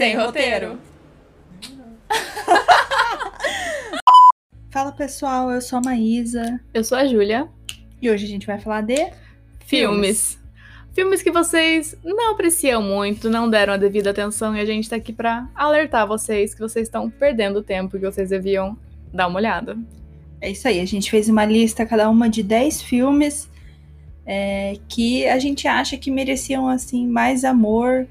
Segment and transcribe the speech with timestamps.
[0.00, 0.78] Sem roteiro.
[4.72, 7.46] Fala pessoal, eu sou a Maísa Eu sou a Júlia.
[8.00, 9.12] e hoje a gente vai falar de
[9.66, 10.40] Filmes.
[10.94, 14.96] Filmes que vocês não apreciam muito, não deram a devida atenção e a gente tá
[14.96, 18.78] aqui pra alertar vocês que vocês estão perdendo tempo e que vocês deviam
[19.12, 19.76] dar uma olhada.
[20.40, 23.50] É isso aí, a gente fez uma lista, cada uma de 10 filmes
[24.24, 28.08] é, que a gente acha que mereciam assim mais amor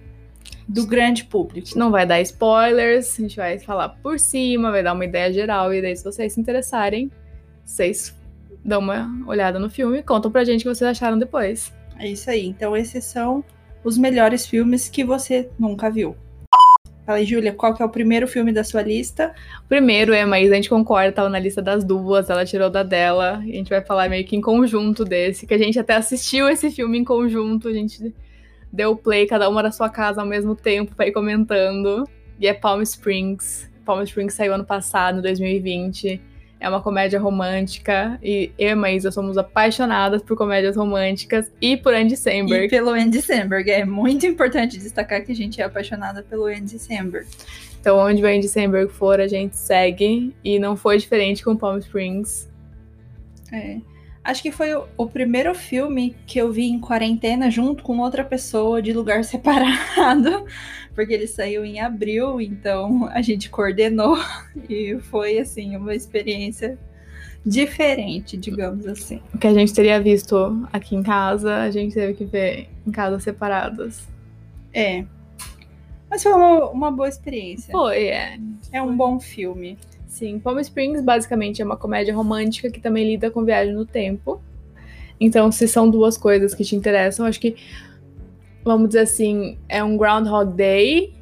[0.70, 1.66] do grande A público.
[1.66, 5.34] gente não vai dar spoilers, a gente vai falar por cima, vai dar uma ideia
[5.34, 7.12] geral e daí se vocês se interessarem,
[7.66, 8.16] vocês
[8.64, 11.74] dão uma olhada no filme e contam pra gente o que vocês acharam depois.
[11.98, 12.46] É isso aí.
[12.46, 13.44] Então esses são
[13.84, 16.16] os melhores filmes que você nunca viu.
[17.04, 19.34] Fala aí, Júlia, qual que é o primeiro filme da sua lista?
[19.66, 22.84] O primeiro é, mas a gente concorda, tava na lista das duas, ela tirou da
[22.84, 26.48] dela, a gente vai falar meio que em conjunto desse, que a gente até assistiu
[26.48, 28.14] esse filme em conjunto, a gente
[28.72, 32.08] deu play, cada uma da sua casa ao mesmo tempo pra ir comentando.
[32.40, 33.70] E é Palm Springs.
[33.86, 36.22] Palm Springs saiu ano passado, 2020.
[36.62, 41.94] É uma comédia romântica e eu e Maísa somos apaixonadas por comédias românticas e por
[41.94, 42.66] Andy Samberg.
[42.66, 43.72] E pelo Andy Samberg.
[43.72, 47.28] É muito importante destacar que a gente é apaixonada pelo Andy Samberg.
[47.80, 50.36] Então, onde o Andy Samberg for, a gente segue.
[50.44, 52.50] E não foi diferente com Palm Springs.
[53.54, 53.78] É.
[54.30, 58.80] Acho que foi o, primeiro filme que eu vi em quarentena junto com outra pessoa
[58.80, 60.46] de lugar separado,
[60.94, 64.16] porque ele saiu em abril, então a gente coordenou
[64.70, 66.78] e foi assim uma experiência
[67.44, 69.20] diferente, digamos assim.
[69.34, 72.92] O que a gente teria visto aqui em casa, a gente teve que ver em
[72.92, 74.08] casas separadas.
[74.72, 75.06] É.
[76.08, 77.72] Mas foi uma, uma boa experiência.
[77.72, 78.38] Foi, é.
[78.72, 79.76] É um bom filme.
[80.10, 84.42] Sim, Palm Springs basicamente é uma comédia romântica que também lida com viagem no tempo.
[85.22, 87.56] Então, se são duas coisas que te interessam, acho que,
[88.64, 91.14] vamos dizer assim, é um Groundhog Day.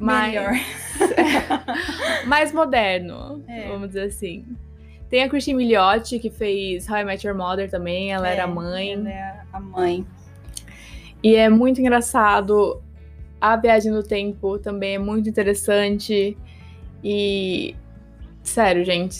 [0.00, 0.34] mais-
[2.26, 3.68] mais moderno, É.
[3.68, 4.44] vamos dizer assim.
[5.10, 8.46] Tem a Christine Milioti, que fez How I Met Your Mother também, ela era É,
[8.46, 8.92] mãe.
[8.92, 10.06] Ela é a mãe.
[11.22, 12.80] E é muito engraçado.
[13.40, 16.36] A viagem no tempo também é muito interessante.
[17.02, 17.74] E.
[18.42, 19.18] Sério, gente.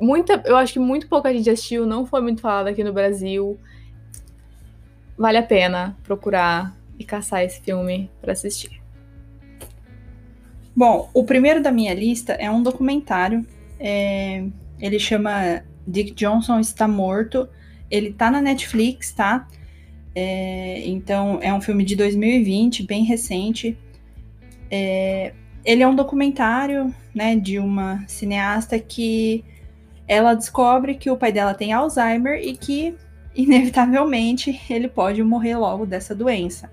[0.00, 3.58] Muita, eu acho que muito pouca gente assistiu, não foi muito falado aqui no Brasil.
[5.16, 8.82] Vale a pena procurar e caçar esse filme pra assistir.
[10.74, 13.46] Bom, o primeiro da minha lista é um documentário.
[13.78, 14.44] é,
[14.80, 17.48] ele chama Dick Johnson Está Morto.
[17.90, 19.46] Ele tá na Netflix, tá?
[20.14, 23.78] É, então, é um filme de 2020, bem recente.
[24.70, 25.32] É,
[25.64, 29.44] ele é um documentário, né, de uma cineasta que
[30.06, 32.94] ela descobre que o pai dela tem Alzheimer e que,
[33.34, 36.70] inevitavelmente, ele pode morrer logo dessa doença.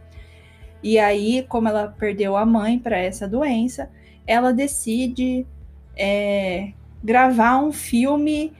[0.82, 3.90] E aí, como ela perdeu a mãe para essa doença,
[4.26, 5.46] ela decide
[5.96, 6.72] é,
[7.04, 8.54] gravar um filme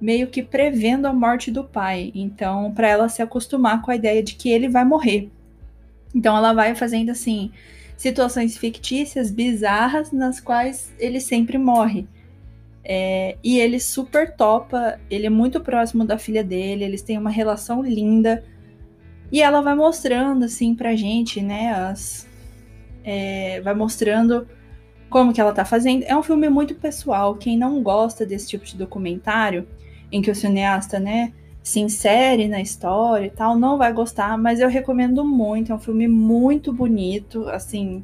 [0.00, 2.10] meio que prevendo a morte do pai.
[2.14, 5.30] Então, para ela se acostumar com a ideia de que ele vai morrer.
[6.14, 7.52] Então, ela vai fazendo assim
[8.00, 12.08] situações fictícias, bizarras, nas quais ele sempre morre.
[12.82, 17.28] É, e ele super topa, ele é muito próximo da filha dele, eles têm uma
[17.28, 18.42] relação linda.
[19.30, 22.26] E ela vai mostrando, assim, pra gente, né, as...
[23.04, 24.48] é, vai mostrando
[25.10, 26.02] como que ela tá fazendo.
[26.04, 29.68] É um filme muito pessoal, quem não gosta desse tipo de documentário,
[30.10, 34.60] em que o cineasta, né, se insere na história e tal, não vai gostar, mas
[34.60, 38.02] eu recomendo muito, é um filme muito bonito, assim,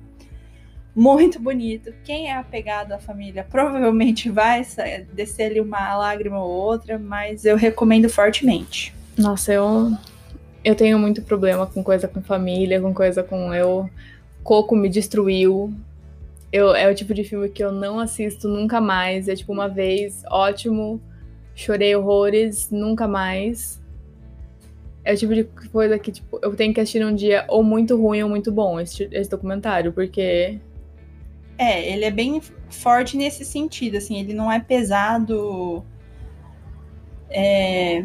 [0.97, 1.93] muito bonito.
[2.05, 4.67] Quem é apegado à família provavelmente vai
[5.13, 8.95] descer ali uma lágrima ou outra, mas eu recomendo fortemente.
[9.17, 9.93] Nossa, eu.
[10.65, 13.89] Eu tenho muito problema com coisa com família, com coisa com eu.
[14.43, 15.73] Coco me destruiu.
[16.51, 19.29] Eu, é o tipo de filme que eu não assisto nunca mais.
[19.29, 21.01] É tipo uma vez, ótimo.
[21.57, 23.83] Chorei horrores, nunca mais.
[25.03, 27.97] É o tipo de coisa que, tipo, eu tenho que assistir num dia ou muito
[27.97, 30.61] ruim ou muito bom, esse, esse documentário, porque.
[31.57, 35.83] É, ele é bem forte nesse sentido, assim, ele não é pesado.
[37.31, 38.05] É...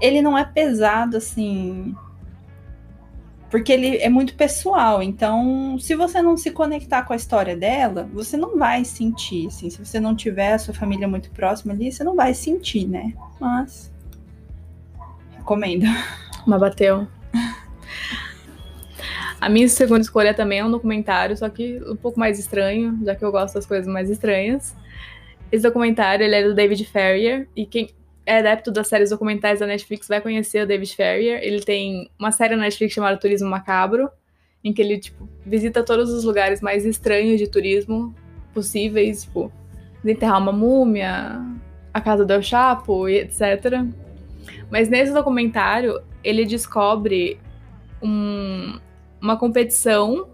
[0.00, 1.96] Ele não é pesado, assim.
[3.56, 5.02] Porque ele é muito pessoal.
[5.02, 9.46] Então, se você não se conectar com a história dela, você não vai sentir.
[9.46, 12.86] Assim, se você não tiver a sua família muito próxima ali, você não vai sentir,
[12.86, 13.14] né?
[13.40, 13.90] Mas.
[15.38, 15.86] Recomendo.
[16.46, 17.08] Mas bateu.
[19.40, 23.14] A minha segunda escolha também é um documentário, só que um pouco mais estranho, já
[23.14, 24.76] que eu gosto das coisas mais estranhas.
[25.50, 27.88] Esse documentário ele é do David Ferrier, e quem
[28.26, 31.40] é adepto das séries documentais da Netflix vai conhecer o David Ferrier.
[31.42, 34.10] Ele tem uma série na Netflix chamada Turismo Macabro,
[34.64, 38.12] em que ele, tipo, visita todos os lugares mais estranhos de turismo
[38.52, 39.52] possíveis, tipo,
[40.04, 41.40] enterrar uma múmia,
[41.94, 43.84] a casa do El Chapo e etc.
[44.70, 47.38] Mas nesse documentário, ele descobre
[48.02, 48.78] um,
[49.20, 50.28] uma competição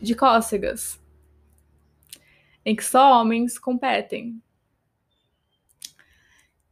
[0.00, 1.00] de cócegas
[2.64, 4.40] em que só homens competem.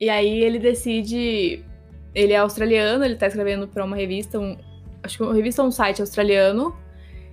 [0.03, 1.65] E aí ele decide.
[2.13, 4.57] Ele é australiano, ele tá escrevendo para uma revista, um,
[5.01, 6.77] acho que uma revista ou um site australiano,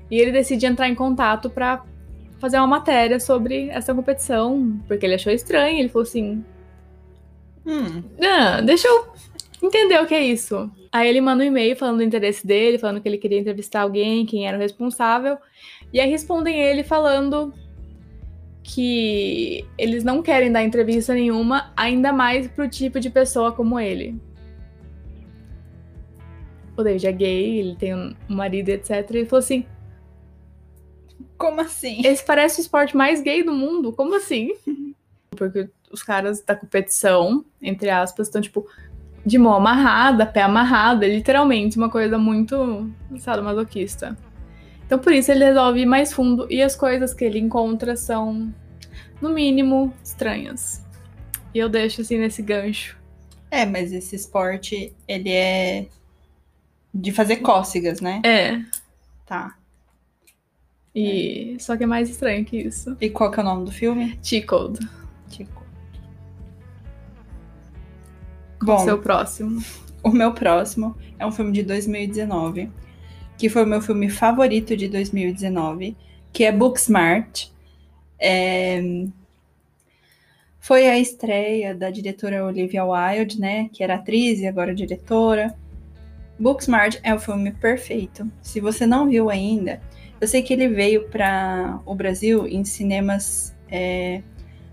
[0.10, 1.83] e ele decide entrar em contato para
[2.38, 6.45] fazer uma matéria sobre essa competição, porque ele achou estranho, ele falou assim:
[7.66, 8.04] Hum.
[8.21, 9.13] ah, deixa eu
[9.63, 10.72] entender o que é isso.
[10.92, 14.27] Aí ele manda um e-mail falando do interesse dele, falando que ele queria entrevistar alguém,
[14.27, 15.39] quem era o responsável.
[15.92, 17.51] E aí respondem ele falando
[18.71, 24.16] que eles não querem dar entrevista nenhuma, ainda mais pro tipo de pessoa como ele.
[26.77, 28.92] O David é gay, ele tem um marido, etc.
[28.92, 29.66] E ele falou assim:
[31.36, 32.06] Como assim?
[32.06, 33.92] esse parece o esporte mais gay do mundo?
[33.92, 34.54] Como assim?
[35.31, 38.68] Porque os caras da competição, entre aspas, estão tipo
[39.25, 44.15] de mão amarrada, pé amarrado, é literalmente uma coisa muito sadomasoquista.
[44.89, 48.51] Então por isso ele resolve ir mais fundo e as coisas que ele encontra são,
[49.21, 50.83] no mínimo, estranhas.
[51.53, 52.97] E eu deixo assim nesse gancho.
[53.51, 55.86] É, mas esse esporte, ele é
[56.91, 58.19] de fazer cócegas, né?
[58.25, 58.59] É,
[59.27, 59.56] Tá.
[60.95, 62.97] e só que é mais estranho que isso.
[63.00, 64.18] E qual que é o nome do filme?
[64.24, 64.80] Tickled.
[68.59, 69.63] Bom, Bom, seu próximo.
[70.03, 72.71] o meu próximo é um filme de 2019,
[73.39, 75.95] que foi o meu filme favorito de 2019,
[76.33, 77.47] que é Booksmart.
[78.19, 78.81] É,
[80.59, 83.69] Foi a estreia da diretora Olivia Wilde, né?
[83.71, 85.56] Que era atriz e agora diretora.
[86.38, 88.30] Booksmart é o filme perfeito.
[88.41, 89.81] Se você não viu ainda,
[90.19, 94.21] eu sei que ele veio para o Brasil em cinemas é,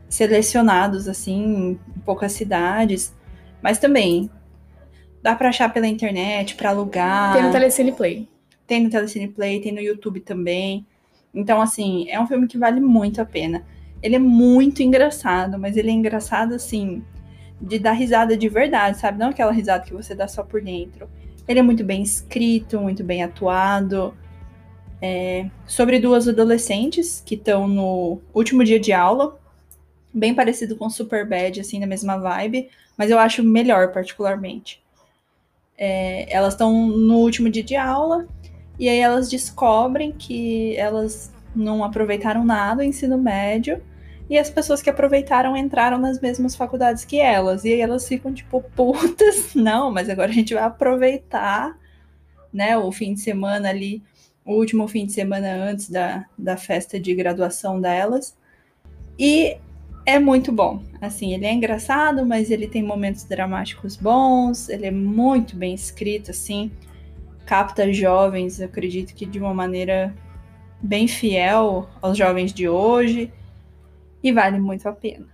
[0.08, 3.14] selecionados, assim, em poucas cidades,
[3.62, 4.28] mas também
[5.22, 7.32] dá para achar pela internet, para alugar.
[7.32, 8.28] Tem no Telecine Play.
[8.66, 10.84] Tem no Telecine Play, tem no YouTube também.
[11.32, 13.64] Então, assim, é um filme que vale muito a pena.
[14.02, 17.02] Ele é muito engraçado, mas ele é engraçado, assim,
[17.60, 19.18] de dar risada de verdade, sabe?
[19.18, 21.08] Não aquela risada que você dá só por dentro.
[21.46, 24.16] Ele é muito bem escrito, muito bem atuado.
[25.00, 29.38] É sobre duas adolescentes que estão no último dia de aula.
[30.12, 32.70] Bem parecido com Superbad, assim, na mesma vibe.
[32.96, 34.82] Mas eu acho melhor, particularmente.
[35.78, 38.26] É, elas estão no último dia de aula
[38.78, 43.80] e aí elas descobrem que elas não aproveitaram nada o ensino médio
[44.28, 47.64] e as pessoas que aproveitaram entraram nas mesmas faculdades que elas.
[47.64, 51.78] E aí elas ficam tipo, putas, não, mas agora a gente vai aproveitar,
[52.52, 54.02] né, o fim de semana ali,
[54.44, 58.36] o último fim de semana antes da, da festa de graduação delas.
[59.18, 59.56] E
[60.04, 60.82] é muito bom.
[61.00, 66.32] Assim, ele é engraçado, mas ele tem momentos dramáticos bons, ele é muito bem escrito,
[66.32, 66.70] assim,
[67.46, 70.14] capta jovens, eu acredito que de uma maneira
[70.82, 73.32] bem fiel aos jovens de hoje
[74.22, 75.26] e vale muito a pena.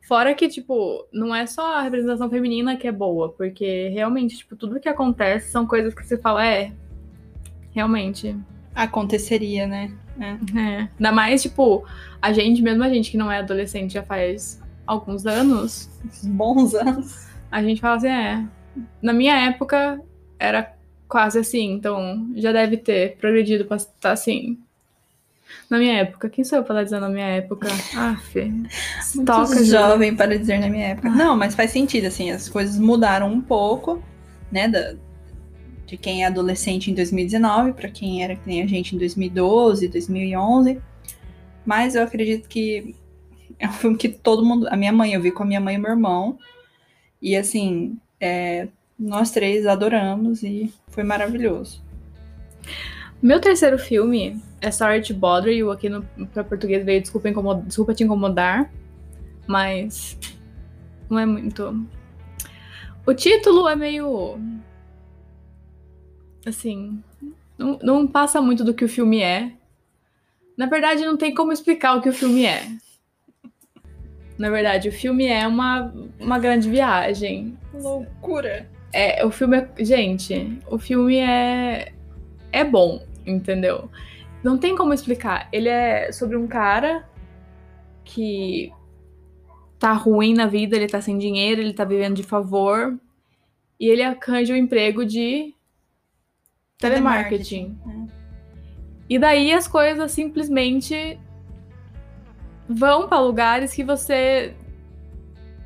[0.00, 4.56] Fora que, tipo, não é só a representação feminina que é boa, porque realmente, tipo,
[4.56, 6.72] tudo que acontece são coisas que você fala, é,
[7.72, 8.36] realmente.
[8.74, 9.92] Aconteceria, né?
[10.20, 10.58] É.
[10.58, 10.88] É.
[10.98, 11.84] Ainda mais, tipo,
[12.20, 15.88] a gente, mesmo a gente que não é adolescente já faz alguns anos,
[16.24, 17.28] Bons anos.
[17.50, 18.44] a gente fala assim, é.
[19.00, 20.00] Na minha época
[20.42, 20.74] era
[21.08, 24.58] quase assim, então já deve ter progredido pra estar assim.
[25.68, 27.68] Na minha época, quem sou eu pra estar dizendo na minha época?
[27.94, 28.50] Ah, Fê.
[29.24, 31.10] Toca, jovem para dizer na minha época.
[31.10, 34.02] Não, mas faz sentido, assim, as coisas mudaram um pouco,
[34.50, 34.94] né, da,
[35.86, 39.88] de quem é adolescente em 2019 para quem era que nem a gente em 2012,
[39.88, 40.80] 2011.
[41.64, 42.94] Mas eu acredito que
[43.58, 44.66] é um filme que todo mundo.
[44.68, 46.38] A minha mãe, eu vi com a minha mãe e meu irmão.
[47.20, 48.68] E assim, é,
[49.02, 51.82] nós três adoramos e foi maravilhoso.
[53.20, 57.28] Meu terceiro filme é Sorry to Bother You, aqui no pra português veio Desculpa,
[57.66, 58.72] Desculpa Te Incomodar,
[59.46, 60.16] mas
[61.10, 61.84] não é muito.
[63.04, 64.38] O título é meio.
[66.46, 67.02] Assim.
[67.58, 69.52] Não, não passa muito do que o filme é.
[70.56, 72.68] Na verdade, não tem como explicar o que o filme é.
[74.38, 77.56] Na verdade, o filme é uma, uma grande viagem.
[77.74, 78.68] Loucura!
[78.92, 79.84] É, o filme é.
[79.84, 81.92] Gente, o filme é.
[82.50, 83.88] É bom, entendeu?
[84.42, 85.48] Não tem como explicar.
[85.52, 87.08] Ele é sobre um cara
[88.04, 88.70] que
[89.78, 92.98] tá ruim na vida, ele tá sem dinheiro, ele tá vivendo de favor.
[93.80, 95.54] E ele arranja o emprego de
[96.78, 97.78] telemarketing.
[97.82, 98.08] Telemarketing,
[99.08, 101.18] E daí as coisas simplesmente
[102.68, 104.54] vão pra lugares que você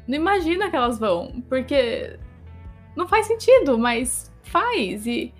[0.06, 2.18] não imagina que elas vão, porque
[2.96, 5.32] não faz sentido, mas faz e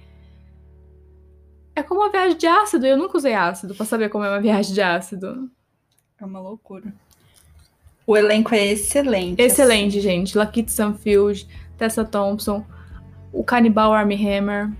[1.74, 2.86] é como uma viagem de ácido.
[2.86, 5.50] Eu nunca usei ácido pra saber como é uma viagem de ácido.
[6.20, 6.92] É uma loucura.
[8.06, 9.42] O elenco é excelente.
[9.42, 10.38] Excelente, gente.
[10.38, 11.46] Lakeith Stanfield,
[11.76, 12.64] Tessa Thompson,
[13.32, 14.72] o Cannibal Army Hammer.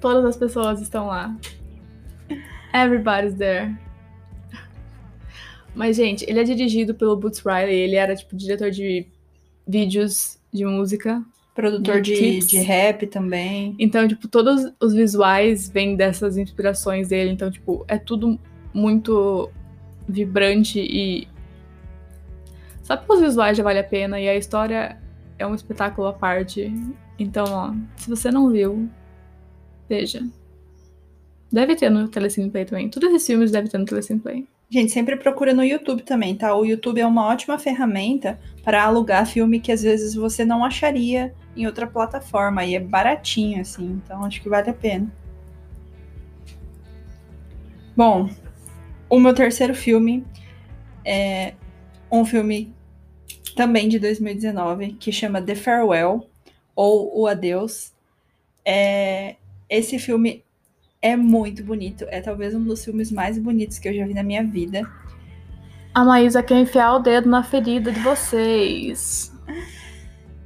[0.00, 1.36] Todas as pessoas estão lá.
[2.72, 3.76] Everybody's there.
[5.74, 7.74] Mas, gente, ele é dirigido pelo Boots Riley.
[7.74, 9.06] Ele era, tipo, diretor de
[9.66, 11.22] vídeos de música.
[11.54, 13.76] Produtor de de, rap também.
[13.78, 17.30] Então, tipo, todos os visuais vêm dessas inspirações dele.
[17.30, 18.38] Então, tipo, é tudo
[18.72, 19.50] muito
[20.08, 21.28] vibrante e.
[22.82, 24.20] Só pelos visuais já vale a pena.
[24.20, 24.98] E a história
[25.38, 26.72] é um espetáculo à parte.
[27.18, 28.88] Então, ó, se você não viu,
[29.88, 30.26] veja.
[31.52, 32.88] Deve ter no Telecine Play também.
[32.88, 34.48] Todos esses filmes devem ter no Telecine Play.
[34.70, 36.54] Gente, sempre procura no YouTube também, tá?
[36.54, 41.34] O YouTube é uma ótima ferramenta para alugar filme que às vezes você não acharia
[41.56, 42.64] em outra plataforma.
[42.64, 44.00] E é baratinho, assim.
[44.04, 45.12] Então acho que vale a pena.
[47.96, 48.28] Bom,
[49.08, 50.24] o meu terceiro filme
[51.04, 51.54] é
[52.10, 52.74] um filme
[53.54, 56.28] também de 2019 que chama The Farewell
[56.74, 57.92] ou O Adeus.
[58.64, 59.36] É,
[59.68, 60.43] esse filme
[61.04, 62.06] é muito bonito.
[62.08, 64.90] É talvez um dos filmes mais bonitos que eu já vi na minha vida.
[65.92, 69.30] A Maísa quer enfiar o dedo na ferida de vocês.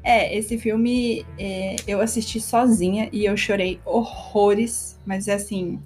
[0.03, 5.81] É, esse filme é, eu assisti sozinha e eu chorei horrores, mas é assim,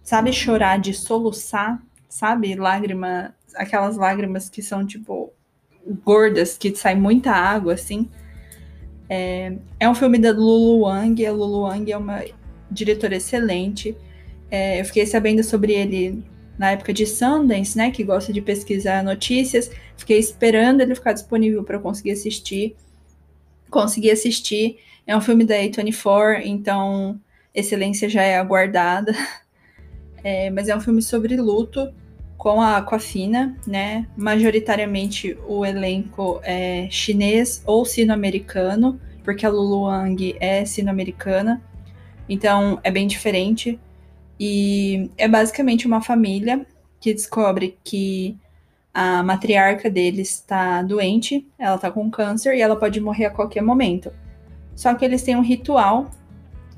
[0.00, 2.54] sabe chorar de soluçar, sabe?
[2.54, 5.32] Lágrima, aquelas lágrimas que são tipo
[6.04, 8.08] gordas, que sai muita água, assim.
[9.08, 12.22] É, é um filme da Lulu Wang, a Lulu Wang é uma
[12.70, 13.96] diretora excelente.
[14.50, 16.24] É, eu fiquei sabendo sobre ele
[16.58, 19.70] na época de Sundance, né, que gosta de pesquisar notícias.
[19.96, 22.76] Fiquei esperando ele ficar disponível para conseguir assistir.
[23.70, 24.78] Consegui assistir.
[25.06, 27.20] É um filme da A24, então
[27.54, 29.14] excelência já é aguardada.
[30.24, 31.88] É, mas é um filme sobre luto
[32.36, 34.08] com a Aquafina, né?
[34.16, 41.62] Majoritariamente o elenco é chinês ou sino-americano, porque a Lulu Wang é sino-americana.
[42.28, 43.78] Então é bem diferente.
[44.38, 46.66] E é basicamente uma família
[47.00, 48.36] que descobre que
[48.92, 53.62] a matriarca deles está doente, ela está com câncer e ela pode morrer a qualquer
[53.62, 54.12] momento.
[54.74, 56.10] Só que eles têm um ritual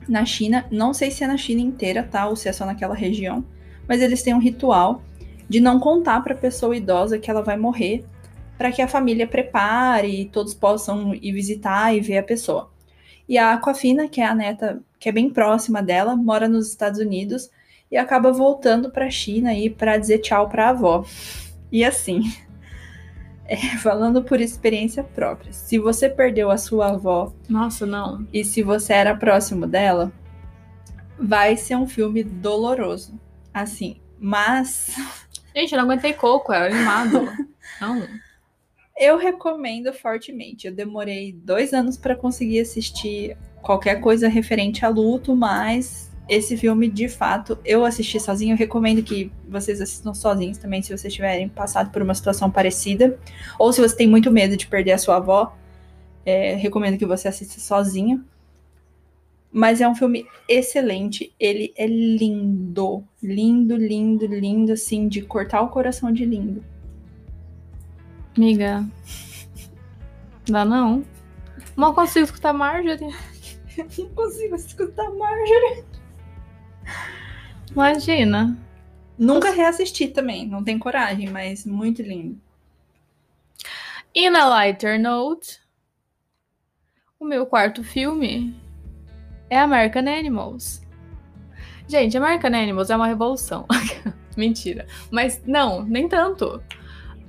[0.09, 2.26] na China, não sei se é na China inteira, tá?
[2.26, 3.45] Ou se é só naquela região,
[3.87, 5.02] mas eles têm um ritual
[5.49, 8.05] de não contar para a pessoa idosa que ela vai morrer,
[8.57, 12.71] para que a família prepare e todos possam ir visitar e ver a pessoa.
[13.28, 16.99] E a Aquafina, que é a neta que é bem próxima dela, mora nos Estados
[16.99, 17.50] Unidos
[17.90, 21.04] e acaba voltando para a China aí para dizer tchau para a avó.
[21.70, 22.23] E assim,
[23.47, 28.26] é, falando por experiência própria, se você perdeu a sua avó Nossa, não.
[28.32, 30.12] e se você era próximo dela,
[31.18, 33.18] vai ser um filme doloroso.
[33.52, 34.94] Assim, mas
[35.54, 37.28] Gente, eu não aguentei coco, era animado.
[37.80, 38.06] não.
[38.99, 40.67] Eu recomendo fortemente.
[40.67, 46.88] Eu demorei dois anos para conseguir assistir qualquer coisa referente a luto, mas esse filme,
[46.88, 48.52] de fato, eu assisti sozinho.
[48.52, 53.19] Eu recomendo que vocês assistam sozinhos também, se vocês tiverem passado por uma situação parecida.
[53.59, 55.57] Ou se você tem muito medo de perder a sua avó,
[56.26, 58.25] é, recomendo que você assista sozinho.
[59.50, 61.33] Mas é um filme excelente.
[61.40, 63.02] Ele é lindo.
[63.23, 66.62] Lindo, lindo, lindo, assim, de cortar o coração de lindo.
[68.38, 68.88] Amiga.
[70.49, 71.04] Dá não.
[71.75, 73.12] Mal consigo escutar Marjorie.
[73.99, 75.85] Não consigo escutar Marjorie.
[77.73, 78.57] Imagina.
[79.18, 82.40] Nunca reassisti também, não tenho coragem, mas muito lindo.
[84.14, 85.61] In a lighter note,
[87.18, 88.54] o meu quarto filme
[89.50, 90.80] é American Animals.
[91.88, 93.66] Gente, American Animals é uma revolução.
[94.37, 94.87] Mentira.
[95.11, 96.62] Mas não, nem tanto.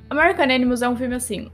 [0.10, 1.52] American Animals é um filme assim.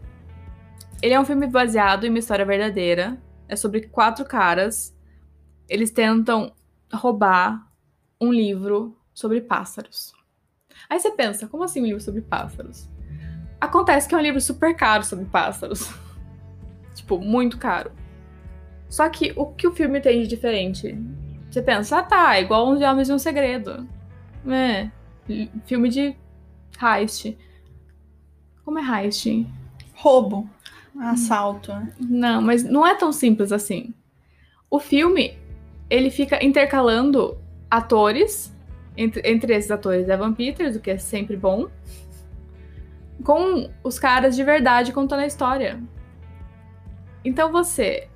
[1.01, 3.17] Ele é um filme baseado em uma história verdadeira.
[3.47, 4.95] É sobre quatro caras.
[5.67, 6.53] Eles tentam
[6.91, 7.69] roubar
[8.19, 10.13] um livro sobre pássaros.
[10.89, 12.89] Aí você pensa, como assim um livro sobre pássaros?
[13.59, 15.93] Acontece que é um livro super caro sobre pássaros.
[16.95, 17.91] tipo, muito caro.
[18.87, 20.97] Só que o que o filme tem de diferente?
[21.49, 23.87] Você pensa, ah tá, igual Onze Homens e um Segredo.
[24.47, 24.89] É,
[25.65, 26.15] filme de
[26.81, 27.37] heist.
[28.65, 29.47] Como é heist?
[29.93, 30.49] Roubo,
[30.99, 31.71] assalto.
[31.71, 31.93] né?
[31.99, 33.93] Não, mas não é tão simples assim.
[34.69, 35.37] O filme
[35.89, 37.37] ele fica intercalando
[37.69, 38.51] atores,
[38.97, 41.69] entre, entre esses atores Evan Peters, o que é sempre bom,
[43.23, 45.81] com os caras de verdade contando a história.
[47.23, 48.09] Então você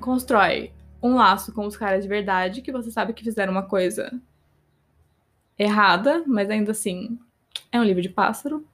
[0.00, 0.72] constrói
[1.02, 4.10] um laço com os caras de verdade, que você sabe que fizeram uma coisa
[5.58, 7.18] errada, mas ainda assim
[7.70, 8.66] é um livro de pássaro.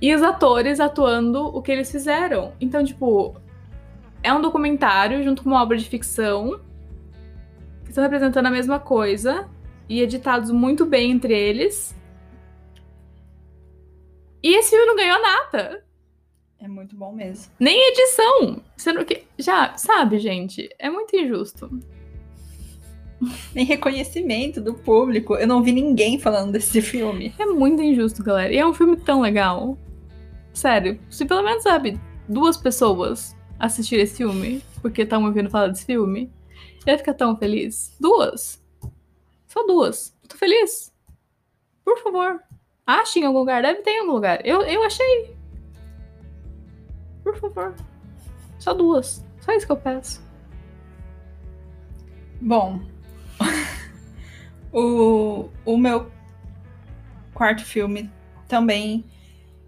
[0.00, 2.52] E os atores atuando o que eles fizeram.
[2.60, 3.34] Então, tipo,
[4.22, 6.60] é um documentário junto com uma obra de ficção
[7.84, 9.48] que estão representando a mesma coisa
[9.88, 11.94] e editados muito bem entre eles.
[14.42, 15.84] E esse filme não ganhou nada.
[16.58, 17.52] É muito bom mesmo.
[17.58, 18.62] Nem edição.
[18.76, 19.24] Sendo que.
[19.38, 20.68] Já, sabe, gente?
[20.78, 21.70] É muito injusto.
[23.54, 25.36] Nem reconhecimento do público.
[25.36, 27.34] Eu não vi ninguém falando desse filme.
[27.38, 28.52] É muito injusto, galera.
[28.52, 29.78] E é um filme tão legal.
[30.56, 30.98] Sério.
[31.10, 35.84] Se pelo menos, sabe, duas pessoas assistir esse filme, porque estão me ouvindo falar desse
[35.84, 36.32] filme,
[36.86, 37.94] eu ia ficar tão feliz.
[38.00, 38.64] Duas.
[39.46, 40.16] Só duas.
[40.26, 40.90] Tô feliz.
[41.84, 42.42] Por favor.
[42.86, 43.60] Ache em algum lugar.
[43.60, 44.40] Deve ter em algum lugar.
[44.46, 45.36] Eu, eu achei.
[47.22, 47.74] Por favor.
[48.58, 49.22] Só duas.
[49.40, 50.22] Só isso que eu peço.
[52.40, 52.80] Bom.
[54.72, 56.10] o, o meu
[57.34, 58.10] quarto filme
[58.48, 59.04] também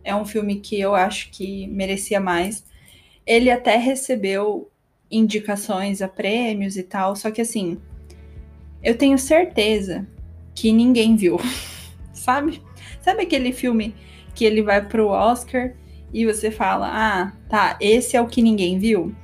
[0.09, 2.65] é um filme que eu acho que merecia mais.
[3.27, 4.71] Ele até recebeu
[5.11, 7.79] indicações a prêmios e tal, só que assim,
[8.83, 10.07] eu tenho certeza
[10.55, 11.39] que ninguém viu,
[12.13, 12.63] sabe?
[13.03, 13.95] Sabe aquele filme
[14.35, 15.75] que ele vai pro Oscar
[16.13, 19.15] e você fala: "Ah, tá, esse é o que ninguém viu"?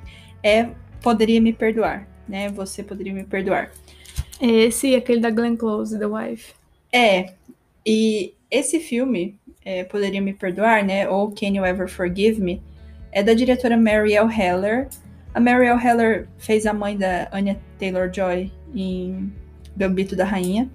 [0.43, 0.69] É
[1.05, 2.49] Poderia me perdoar, né?
[2.49, 3.71] Você poderia me perdoar.
[4.41, 6.55] Esse e aquele da Glenn Close, The Wife.
[6.91, 7.35] É.
[7.85, 11.09] E esse filme, é, Poderia Me Perdoar, né?
[11.09, 12.63] Ou Can You Ever Forgive Me?
[13.15, 14.89] é da diretora Marielle Heller.
[15.33, 19.33] A Marielle Heller fez a mãe da Anya Taylor-Joy em
[19.77, 20.69] Gambito da Rainha.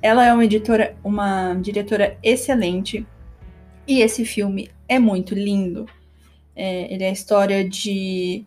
[0.00, 3.04] Ela é uma editora, uma diretora excelente.
[3.88, 5.86] E esse filme é muito lindo.
[6.54, 8.44] É, ele é a história de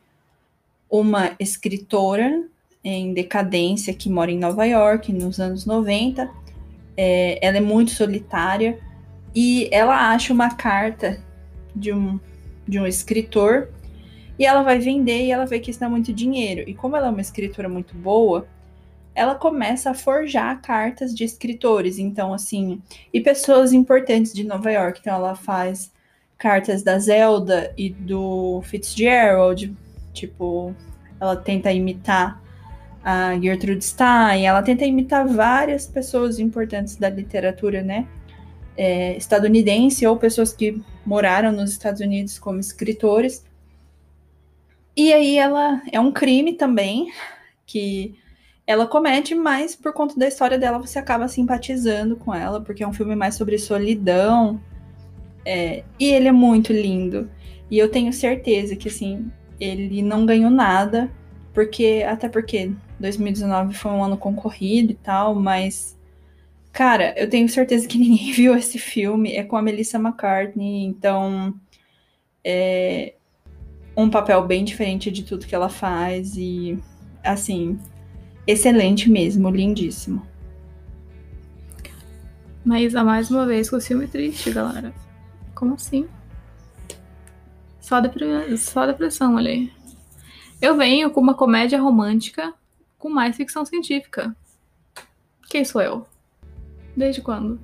[0.90, 2.46] uma escritora
[2.82, 6.32] em decadência que mora em Nova York nos anos 90.
[6.96, 8.80] É, ela é muito solitária
[9.40, 11.24] e ela acha uma carta
[11.76, 12.20] de um
[12.68, 13.70] de um escritor
[14.40, 16.68] e ela vai vender e ela vê que isso dá muito dinheiro.
[16.68, 18.48] E como ela é uma escritora muito boa,
[19.14, 22.00] ela começa a forjar cartas de escritores.
[22.00, 22.82] Então, assim,
[23.14, 25.02] e pessoas importantes de Nova York.
[25.02, 25.92] Então, ela faz
[26.36, 29.72] cartas da Zelda e do Fitzgerald.
[30.14, 30.74] Tipo,
[31.22, 32.42] ela tenta imitar
[33.04, 38.08] a Gertrude Stein, ela tenta imitar várias pessoas importantes da literatura, né?
[38.78, 43.44] É, estadunidense ou pessoas que moraram nos Estados Unidos como escritores.
[44.96, 47.12] E aí ela é um crime também
[47.66, 48.16] que
[48.66, 52.88] ela comete, mas por conta da história dela você acaba simpatizando com ela, porque é
[52.88, 54.62] um filme mais sobre solidão.
[55.46, 57.30] É, e ele é muito lindo.
[57.72, 61.10] E eu tenho certeza que assim, ele não ganhou nada,
[61.54, 65.97] porque até porque 2019 foi um ano concorrido e tal, mas
[66.78, 69.36] Cara, eu tenho certeza que ninguém viu esse filme.
[69.36, 71.60] É com a Melissa McCartney, então
[72.44, 73.16] é
[73.96, 76.78] um papel bem diferente de tudo que ela faz e
[77.24, 77.80] assim,
[78.46, 80.22] excelente mesmo, lindíssimo.
[82.64, 84.94] Mas a mais uma vez com o filme triste, galera.
[85.56, 86.08] Como assim?
[87.80, 88.56] Só, depre...
[88.56, 89.74] Só depressão, olha aí.
[90.62, 92.54] Eu venho com uma comédia romântica
[93.00, 94.36] com mais ficção científica.
[95.50, 96.06] Quem sou eu?
[96.98, 97.60] Desde quando?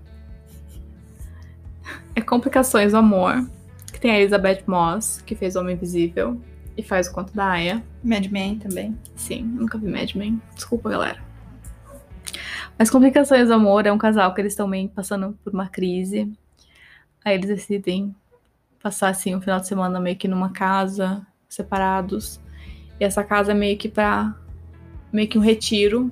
[2.15, 3.49] É Complicações do Amor,
[3.91, 6.39] que tem a Elizabeth Moss, que fez Homem Invisível
[6.77, 7.83] e faz o conto da Aya.
[8.03, 8.95] Mad Men também.
[9.15, 10.39] Sim, nunca vi Mad Men.
[10.53, 11.19] Desculpa, galera.
[12.77, 16.31] Mas Complicações do Amor é um casal que eles estão meio passando por uma crise.
[17.25, 18.15] Aí eles decidem
[18.83, 22.39] passar assim um final de semana meio que numa casa, separados.
[22.99, 24.35] E essa casa é meio que pra.
[25.11, 26.11] meio que um retiro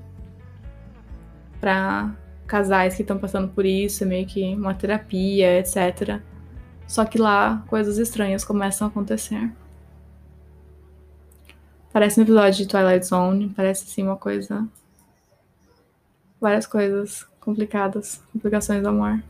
[1.60, 2.16] pra
[2.52, 6.20] casais que estão passando por isso, é meio que uma terapia, etc.
[6.86, 9.50] Só que lá coisas estranhas começam a acontecer.
[11.94, 14.68] Parece um episódio de Twilight Zone, parece assim uma coisa.
[16.42, 19.24] Várias coisas complicadas, complicações do amor.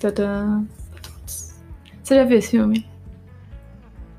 [0.00, 0.64] Tadã.
[2.02, 2.90] Você já viu esse filme?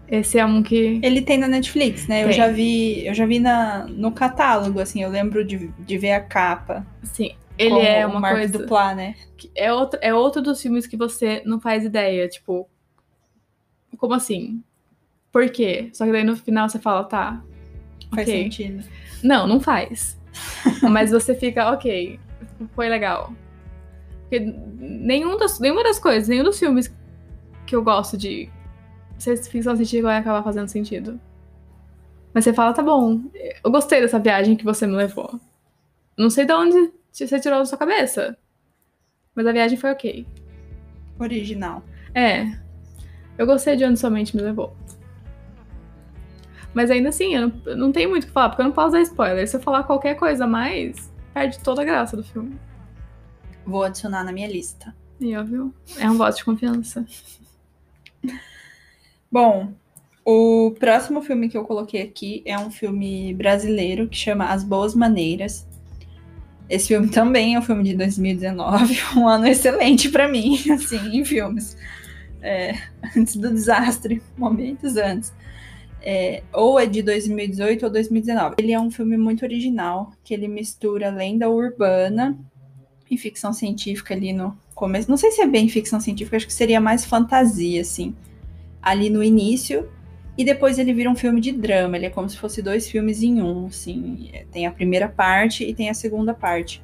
[0.07, 1.01] Esse é um que.
[1.03, 2.21] Ele tem na Netflix, né?
[2.21, 2.27] Tem.
[2.27, 6.13] Eu já vi, eu já vi na, no catálogo, assim, eu lembro de, de ver
[6.13, 6.85] a capa.
[7.03, 8.95] Sim, ele é uma Mark coisa.
[8.95, 9.15] Né?
[9.55, 12.69] É outro, é outro dos filmes que você não faz ideia, tipo.
[13.97, 14.63] Como assim?
[15.31, 15.89] Por quê?
[15.93, 17.43] Só que daí no final você fala, tá.
[18.13, 18.43] Faz ok.
[18.43, 18.83] sentido.
[19.23, 20.19] Não, não faz.
[20.89, 22.19] Mas você fica, ok,
[22.75, 23.33] foi legal.
[24.21, 26.93] Porque nenhum das, nenhuma das coisas, nenhum dos filmes
[27.65, 28.49] que eu gosto de
[29.17, 31.19] ser ficção científica vai acabar fazendo sentido.
[32.33, 33.21] Mas você fala, tá bom,
[33.63, 35.39] eu gostei dessa viagem que você me levou.
[36.17, 38.37] Não sei de onde você tirou da sua cabeça.
[39.35, 40.27] Mas a viagem foi ok.
[41.19, 41.83] Original.
[42.13, 42.57] É.
[43.37, 44.75] Eu gostei de onde sua mente me levou.
[46.73, 48.73] Mas ainda assim, eu não, eu não tenho muito o que falar, porque eu não
[48.73, 49.47] posso dar spoiler.
[49.47, 52.59] Se eu falar qualquer coisa a mais, perde toda a graça do filme.
[53.65, 54.95] Vou adicionar na minha lista.
[55.19, 57.05] E óbvio, é um voto de confiança.
[59.31, 59.73] Bom,
[60.25, 64.95] o próximo filme que eu coloquei aqui é um filme brasileiro que chama As Boas
[64.95, 65.67] Maneiras.
[66.69, 71.25] Esse filme também é um filme de 2019, um ano excelente pra mim, assim, em
[71.25, 71.77] filmes.
[72.41, 72.75] É,
[73.15, 75.33] antes do desastre, momentos antes.
[76.01, 78.55] É, ou é de 2018 ou 2019.
[78.59, 82.37] Ele é um filme muito original, que ele mistura lenda urbana
[83.09, 85.09] e ficção científica ali no começo.
[85.09, 88.13] Não sei se é bem ficção científica, acho que seria mais fantasia, assim,
[88.81, 89.89] ali no início.
[90.37, 91.95] E depois ele vira um filme de drama.
[91.95, 94.31] Ele é como se fosse dois filmes em um, assim.
[94.51, 96.81] Tem a primeira parte e tem a segunda parte.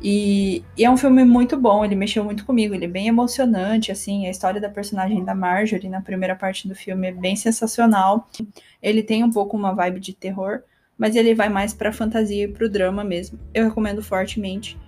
[0.00, 3.90] E, e, é um filme muito bom, ele mexeu muito comigo, ele é bem emocionante,
[3.90, 8.28] assim, a história da personagem da Marjorie na primeira parte do filme é bem sensacional.
[8.80, 10.62] Ele tem um pouco uma vibe de terror,
[10.96, 13.38] mas ele vai mais pra fantasia e pro drama mesmo.
[13.52, 14.78] Eu recomendo fortemente.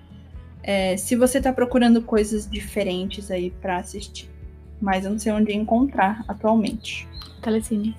[0.63, 4.31] É, se você tá procurando coisas diferentes aí para assistir,
[4.81, 7.09] mas eu não sei onde encontrar atualmente.
[7.43, 7.97] Telecine.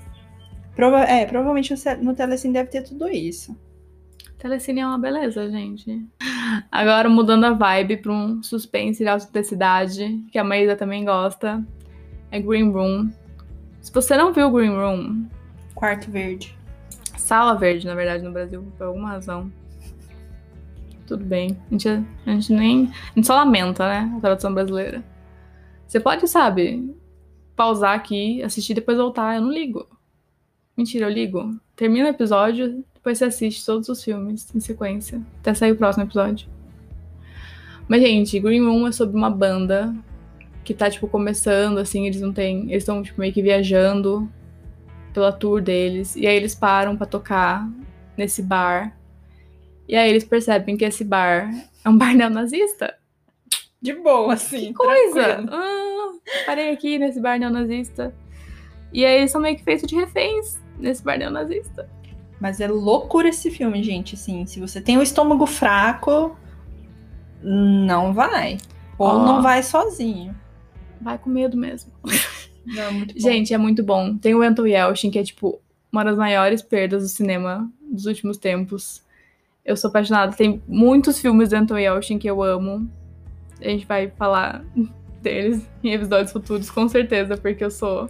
[0.76, 3.56] Prova é, provavelmente no Telecine deve ter tudo isso.
[4.38, 6.04] Telecine é uma beleza, gente.
[6.72, 11.64] Agora mudando a vibe para um suspense de autenticidade, que a Maísa também gosta,
[12.32, 13.12] é Green Room.
[13.82, 15.26] Se você não viu Green Room,
[15.76, 16.58] Quarto Verde.
[17.18, 19.52] Sala Verde, na verdade, no Brasil, por alguma razão.
[21.08, 21.58] Tudo bem.
[21.70, 22.92] A gente, a gente nem.
[23.12, 24.14] A gente só lamenta, né?
[24.18, 25.04] A tradução brasileira.
[25.92, 26.96] Você pode, sabe,
[27.54, 29.36] pausar aqui, assistir depois voltar.
[29.36, 29.86] Eu não ligo.
[30.78, 31.60] Mentira, eu ligo.
[31.76, 36.06] Termina o episódio, depois você assiste todos os filmes em sequência, até sair o próximo
[36.06, 36.48] episódio.
[37.90, 39.94] Mas, gente, Green Room é sobre uma banda
[40.64, 42.72] que tá, tipo, começando, assim, eles não têm.
[42.72, 44.32] Eles estão, tipo, meio que viajando
[45.14, 46.16] pela tour deles.
[46.16, 47.70] E aí eles param para tocar
[48.16, 48.98] nesse bar.
[49.90, 51.52] E aí eles percebem que esse bar
[51.84, 53.01] é um bar neonazista.
[53.82, 54.68] De boa, assim.
[54.68, 55.44] Que coisa!
[55.50, 56.12] Ah,
[56.46, 58.14] parei aqui nesse bar neonazista.
[58.94, 61.90] E aí eles são meio que feitos de reféns nesse bar neonazista.
[62.40, 64.16] Mas é loucura esse filme, gente.
[64.16, 66.36] Assim, se você tem o estômago fraco,
[67.42, 68.58] não vai.
[68.98, 69.20] Ou oh.
[69.20, 70.36] não vai sozinho.
[71.00, 71.92] Vai com medo mesmo.
[72.64, 74.16] Não, é gente, é muito bom.
[74.16, 75.60] Tem o Anton Yelchin, que é, tipo,
[75.92, 79.04] uma das maiores perdas do cinema dos últimos tempos.
[79.66, 80.36] Eu sou apaixonada.
[80.36, 82.88] Tem muitos filmes do Anton Yelchin que eu amo.
[83.62, 84.64] A gente vai falar
[85.22, 88.10] deles em episódios futuros, com certeza, porque eu sou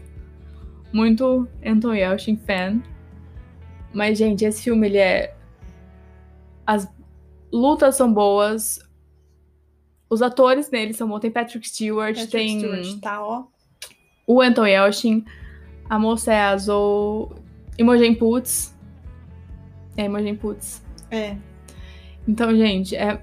[0.91, 2.81] muito Anton Yelchin fan.
[3.93, 5.35] Mas, gente, esse filme, ele é.
[6.65, 6.87] As
[7.51, 8.79] lutas são boas.
[10.09, 11.19] Os atores nele são bons.
[11.19, 12.59] Tem Patrick Stewart, Patrick tem.
[12.59, 13.45] Stewart, tá, ó.
[14.25, 15.25] O Anton Yelchin.
[15.89, 17.29] A moça é a Zoe.
[17.77, 18.77] Imogen Putz.
[19.97, 20.81] É, Imogen Putz.
[21.09, 21.35] É.
[22.27, 23.21] Então, gente, é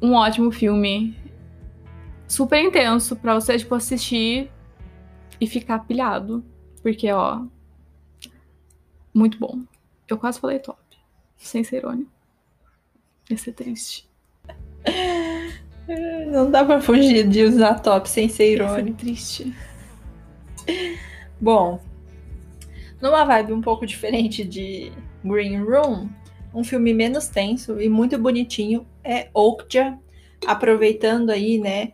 [0.00, 1.16] um ótimo filme.
[2.32, 4.50] Super intenso pra você, tipo, assistir
[5.38, 6.42] e ficar pilhado.
[6.82, 7.44] Porque, ó.
[9.12, 9.60] Muito bom.
[10.08, 10.80] Eu quase falei top.
[11.36, 12.10] Sem ser irônico.
[13.28, 14.08] Ia ser triste.
[16.32, 18.98] Não dá pra fugir de usar top sem ser irônico.
[18.98, 19.54] Ser triste.
[21.38, 21.82] Bom,
[22.98, 24.90] numa vibe um pouco diferente de
[25.22, 26.08] Green Room,
[26.54, 29.98] um filme menos tenso e muito bonitinho é Okja,
[30.46, 31.92] aproveitando aí, né,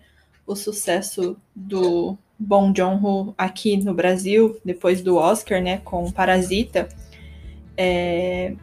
[0.48, 6.88] o sucesso do Bong Joon-ho aqui no Brasil, depois do Oscar, né, com Parasita.
[7.76, 8.54] É...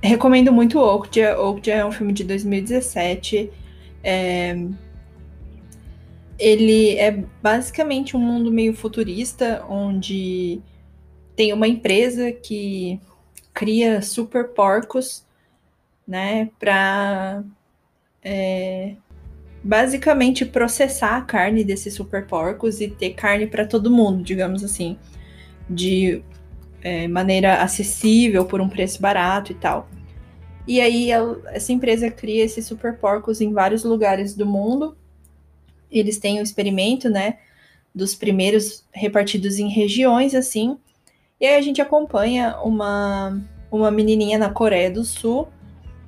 [0.00, 1.38] Recomendo muito Okja.
[1.38, 3.50] Okja é um filme de 2017.
[4.02, 4.56] É...
[6.38, 10.60] Ele é basicamente um mundo meio futurista, onde
[11.34, 13.00] tem uma empresa que
[13.52, 15.26] cria super porcos,
[16.06, 17.42] né, para
[18.22, 18.94] é,
[19.62, 24.98] basicamente processar a carne desses super porcos e ter carne para todo mundo, digamos assim,
[25.68, 26.22] de
[26.82, 29.88] é, maneira acessível por um preço barato e tal.
[30.66, 31.10] E aí
[31.46, 34.96] essa empresa cria esses super porcos em vários lugares do mundo.
[35.90, 37.38] Eles têm o experimento, né,
[37.94, 40.78] dos primeiros repartidos em regiões assim.
[41.40, 43.40] E aí a gente acompanha uma
[43.70, 45.48] uma menininha na Coreia do Sul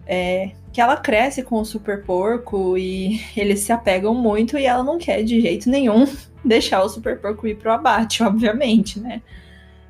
[0.07, 4.83] é, que ela cresce com o super porco e eles se apegam muito e ela
[4.83, 6.07] não quer de jeito nenhum
[6.45, 9.23] deixar o super porco ir pro abate, obviamente, né?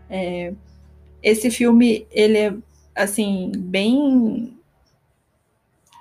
[0.09, 0.53] É,
[1.23, 2.55] esse filme, ele é,
[2.95, 4.57] assim, bem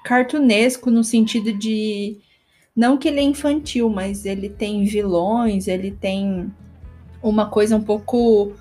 [0.03, 2.17] cartunesco no sentido de
[2.75, 6.51] não que ele é infantil, mas ele tem vilões, ele tem
[7.21, 8.53] uma coisa um pouco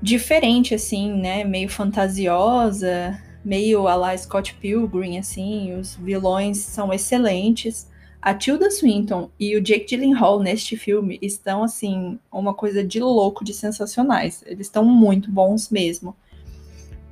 [0.00, 7.88] diferente assim, né, meio fantasiosa, meio a la Scott Pilgrim assim, os vilões são excelentes.
[8.22, 13.42] A Tilda Swinton e o Jake Gyllenhaal neste filme estão assim uma coisa de louco,
[13.42, 14.44] de sensacionais.
[14.46, 16.14] Eles estão muito bons mesmo.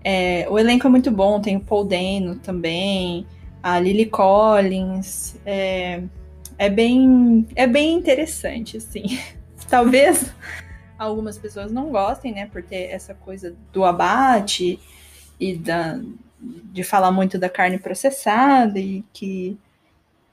[0.05, 3.27] É, o elenco é muito bom, tem o Paul Dano também,
[3.63, 5.37] a Lily Collins.
[5.47, 6.03] É,
[6.59, 9.19] é bem, é bem interessante, assim.
[9.69, 10.33] Talvez
[10.99, 14.79] algumas pessoas não gostem, né, por ter essa coisa do abate
[15.39, 16.01] e da,
[16.41, 19.59] de falar muito da carne processada e que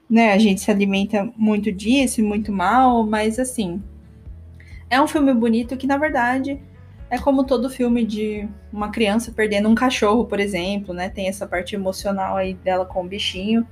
[0.08, 3.82] né, a gente se alimenta muito disso e muito mal, mas assim,
[4.88, 6.60] é um filme bonito que na verdade
[7.08, 11.08] é como todo filme de uma criança perdendo um cachorro, por exemplo, né?
[11.08, 13.66] Tem essa parte emocional aí dela com o bichinho.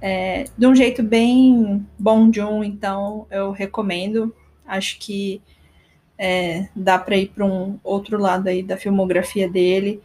[0.00, 4.34] É, de um jeito bem bom de um, então eu recomendo.
[4.66, 5.40] Acho que
[6.18, 10.02] é, dá para ir para um outro lado aí da filmografia dele,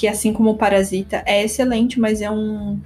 [0.00, 2.80] que assim como o Parasita é excelente, mas é um,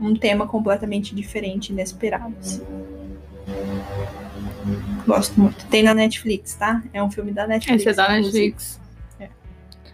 [0.00, 2.34] um tema completamente diferente, inesperado.
[2.40, 2.64] Assim.
[5.06, 5.66] Gosto muito.
[5.66, 6.82] Tem na Netflix, tá?
[6.94, 7.82] É um filme da Netflix.
[7.82, 8.80] Esse é da Netflix.
[9.20, 9.28] É.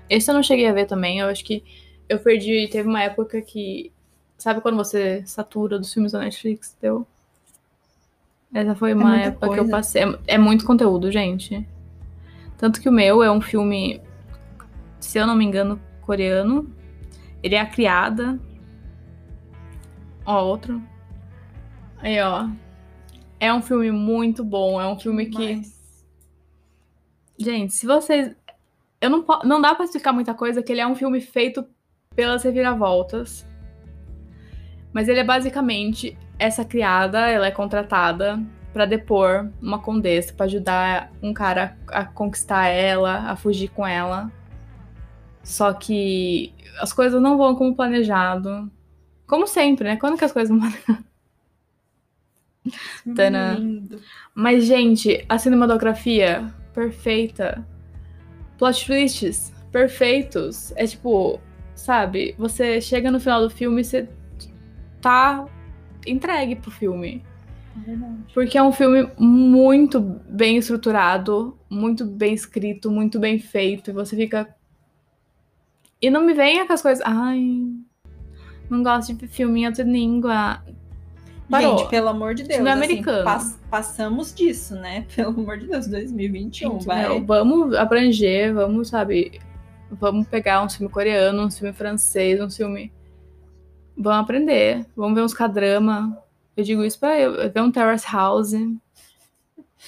[0.08, 1.18] Esse eu não cheguei a ver também.
[1.18, 1.64] Eu acho que
[2.08, 2.68] eu perdi.
[2.70, 3.90] Teve uma época que.
[4.38, 6.76] Sabe quando você satura dos filmes da Netflix?
[6.80, 7.04] Deu.
[8.54, 9.64] Essa foi é uma é época coisa.
[9.64, 10.04] que eu passei.
[10.04, 11.66] É, é muito conteúdo, gente.
[12.56, 14.00] Tanto que o meu é um filme,
[15.00, 16.72] se eu não me engano, coreano.
[17.42, 18.40] Ele é a criada.
[20.24, 20.82] Ó, outro.
[21.98, 22.48] Aí, ó.
[23.38, 24.80] É um filme muito bom.
[24.80, 25.62] É um filme que.
[27.38, 28.34] Gente, se vocês.
[29.00, 31.66] Eu não, não dá pra explicar muita coisa, que ele é um filme feito
[32.14, 33.46] pelas reviravoltas.
[34.92, 38.42] Mas ele é basicamente essa criada, ela é contratada
[38.72, 44.32] para depor uma condessa, para ajudar um cara a conquistar ela, a fugir com ela.
[45.46, 48.68] Só que as coisas não vão como planejado.
[49.28, 49.96] Como sempre, né?
[49.96, 50.68] Quando que as coisas vão
[54.34, 57.64] Mas, gente, a cinematografia perfeita.
[58.58, 60.72] Plot twists perfeitos.
[60.74, 61.40] É tipo,
[61.76, 62.34] sabe?
[62.36, 64.08] Você chega no final do filme e você
[65.00, 65.46] tá
[66.04, 67.24] entregue pro filme.
[67.86, 67.96] É
[68.34, 73.90] Porque é um filme muito bem estruturado, muito bem escrito, muito bem feito.
[73.90, 74.52] E você fica.
[76.00, 77.04] E não me venha com as coisas.
[77.06, 77.64] Ai.
[78.68, 80.62] Não gosto de filminha de língua.
[81.48, 81.78] Parou.
[81.78, 82.56] Gente, pelo amor de Deus.
[82.56, 83.24] Filme assim, americano.
[83.24, 85.06] Pass passamos disso, né?
[85.14, 86.72] Pelo amor de Deus, 2021.
[86.72, 87.08] Gente, vai.
[87.08, 89.40] Não, vamos abranger, vamos, sabe?
[89.90, 92.92] Vamos pegar um filme coreano, um filme francês, um filme.
[93.96, 94.84] Vamos aprender.
[94.96, 96.18] Vamos ver uns K-drama.
[96.56, 97.50] Eu digo isso pra eu.
[97.50, 98.52] Ver um Terrace House.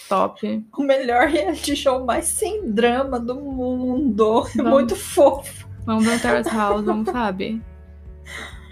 [0.08, 0.64] Top.
[0.76, 4.46] O melhor reality show mais sem drama do mundo.
[4.56, 5.67] É muito fofo.
[5.88, 7.62] Vamos ver um Terrace House, vamos, sabe?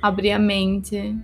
[0.03, 1.17] Abrir a mente.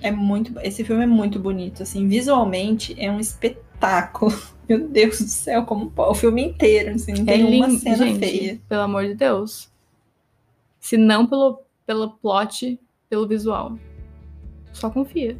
[0.00, 0.58] É muito.
[0.60, 4.32] Esse filme é muito bonito, assim, visualmente é um espetáculo.
[4.66, 7.96] Meu Deus do céu, como o filme inteiro, assim, não é tem lindo, uma cena
[7.98, 8.60] gente, feia.
[8.66, 9.70] Pelo amor de Deus.
[10.78, 12.80] Se não pelo, pelo plot,
[13.10, 13.78] pelo visual.
[14.72, 15.36] Só confia.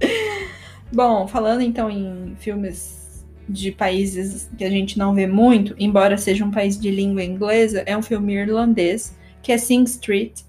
[0.92, 3.03] Bom, falando então em filmes
[3.48, 7.82] de países que a gente não vê muito, embora seja um país de língua inglesa,
[7.86, 10.40] é um filme irlandês que é Sing Street,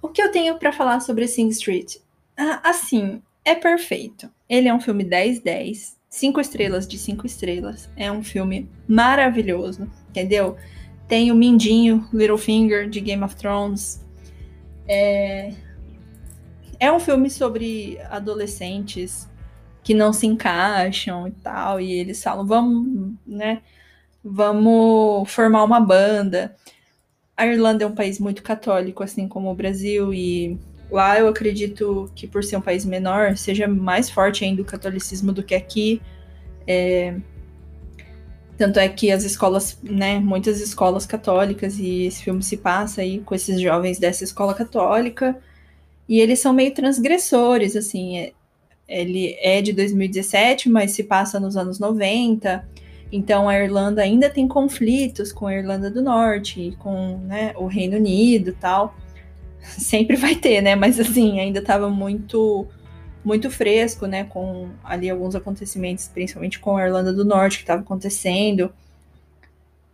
[0.00, 1.96] o que eu tenho para falar sobre Sing Street?
[2.36, 4.30] Ah, assim, é perfeito.
[4.48, 7.90] Ele é um filme 10-10, 5 estrelas de 5 estrelas.
[7.96, 10.56] É um filme maravilhoso, entendeu?
[11.06, 14.04] Tem o Mindinho, Littlefinger, de Game of Thrones.
[14.86, 15.52] É...
[16.78, 19.28] é um filme sobre adolescentes
[19.88, 23.62] que não se encaixam e tal, e eles falam, vamos, né?
[24.22, 26.54] Vamos formar uma banda.
[27.34, 30.58] A Irlanda é um país muito católico, assim como o Brasil, e
[30.90, 35.32] lá eu acredito que por ser um país menor, seja mais forte ainda o catolicismo
[35.32, 36.02] do que aqui.
[36.66, 37.16] É...
[38.58, 43.20] Tanto é que as escolas, né, muitas escolas católicas, e esse filme se passa aí
[43.20, 45.38] com esses jovens dessa escola católica,
[46.06, 48.32] e eles são meio transgressores, assim, é...
[48.88, 52.66] ele é de 2017, mas se passa nos anos 90,
[53.12, 57.96] Então a Irlanda ainda tem conflitos com a Irlanda do Norte, com né, o Reino
[57.96, 58.94] Unido tal.
[59.60, 60.74] Sempre vai ter, né?
[60.74, 62.66] Mas assim, ainda estava muito
[63.24, 64.24] muito fresco, né?
[64.24, 68.72] Com ali alguns acontecimentos, principalmente com a Irlanda do Norte que estava acontecendo.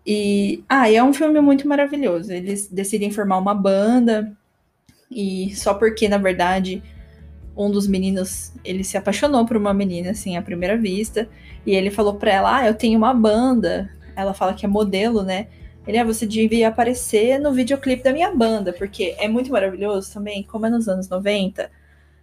[0.07, 2.33] E ah, e é um filme muito maravilhoso.
[2.33, 4.37] Eles decidem formar uma banda
[5.11, 6.83] e só porque na verdade
[7.57, 11.29] um dos meninos, ele se apaixonou por uma menina assim à primeira vista,
[11.67, 13.91] e ele falou para ela: "Ah, eu tenho uma banda".
[14.17, 15.49] Ela fala que é modelo, né?
[15.87, 20.43] Ele, ah, você devia aparecer no videoclipe da minha banda, porque é muito maravilhoso também,
[20.43, 21.71] como é nos anos 90,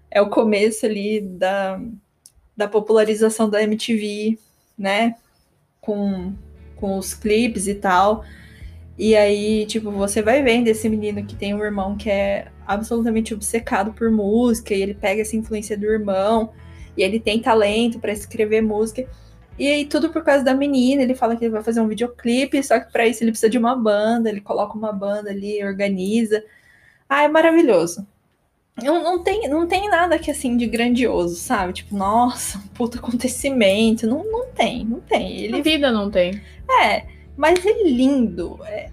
[0.09, 1.79] é o começo ali da,
[2.57, 4.37] da popularização da MTV,
[4.77, 5.15] né?
[5.79, 6.33] Com,
[6.75, 8.23] com os clipes e tal.
[8.97, 13.33] E aí, tipo, você vai vendo esse menino que tem um irmão que é absolutamente
[13.33, 16.51] obcecado por música, e ele pega essa influência do irmão,
[16.97, 19.07] e ele tem talento para escrever música.
[19.57, 22.63] E aí, tudo por causa da menina, ele fala que ele vai fazer um videoclipe,
[22.63, 26.43] só que para isso ele precisa de uma banda, ele coloca uma banda ali, organiza.
[27.07, 28.07] Ah, é maravilhoso.
[28.81, 31.73] Não, não, tem, não tem nada que assim de grandioso, sabe?
[31.73, 34.07] Tipo, nossa, um puto acontecimento.
[34.07, 35.41] Não, não tem, não tem.
[35.41, 35.59] Ele...
[35.59, 36.41] A vida não tem.
[36.81, 37.05] É,
[37.37, 38.59] mas é lindo.
[38.65, 38.89] É,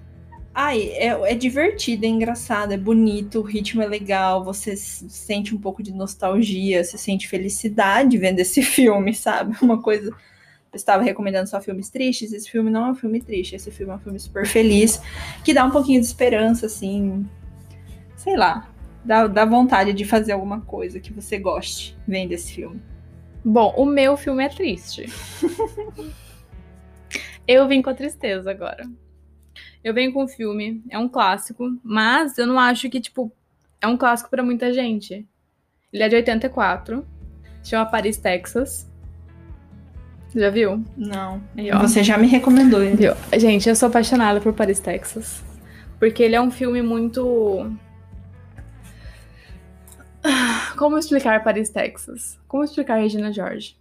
[0.60, 5.58] ai, é, é divertido, é engraçado, é bonito, o ritmo é legal, você sente um
[5.60, 9.56] pouco de nostalgia, você sente felicidade vendo esse filme, sabe?
[9.62, 10.10] Uma coisa.
[10.10, 13.92] Eu estava recomendando só filmes tristes, esse filme não é um filme triste, esse filme
[13.92, 15.00] é um filme super feliz,
[15.44, 17.24] que dá um pouquinho de esperança, assim.
[18.16, 18.68] Sei lá,
[19.04, 22.82] dá, dá vontade de fazer alguma coisa que você goste vendo esse filme.
[23.44, 25.06] Bom, o meu filme é triste.
[27.46, 28.84] eu vim com a tristeza agora.
[29.82, 33.32] Eu venho com o filme, é um clássico, mas eu não acho que, tipo,
[33.80, 35.26] é um clássico para muita gente.
[35.92, 37.06] Ele é de 84,
[37.62, 38.88] chama Paris, Texas.
[40.34, 40.84] Já viu?
[40.96, 41.42] Não.
[41.56, 42.96] Aí, Você já me recomendou ele.
[42.96, 43.12] Viu?
[43.38, 45.42] Gente, eu sou apaixonada por Paris, Texas.
[45.98, 47.72] Porque ele é um filme muito
[50.76, 52.38] como explicar Paris, Texas?
[52.46, 53.76] Como explicar Regina George?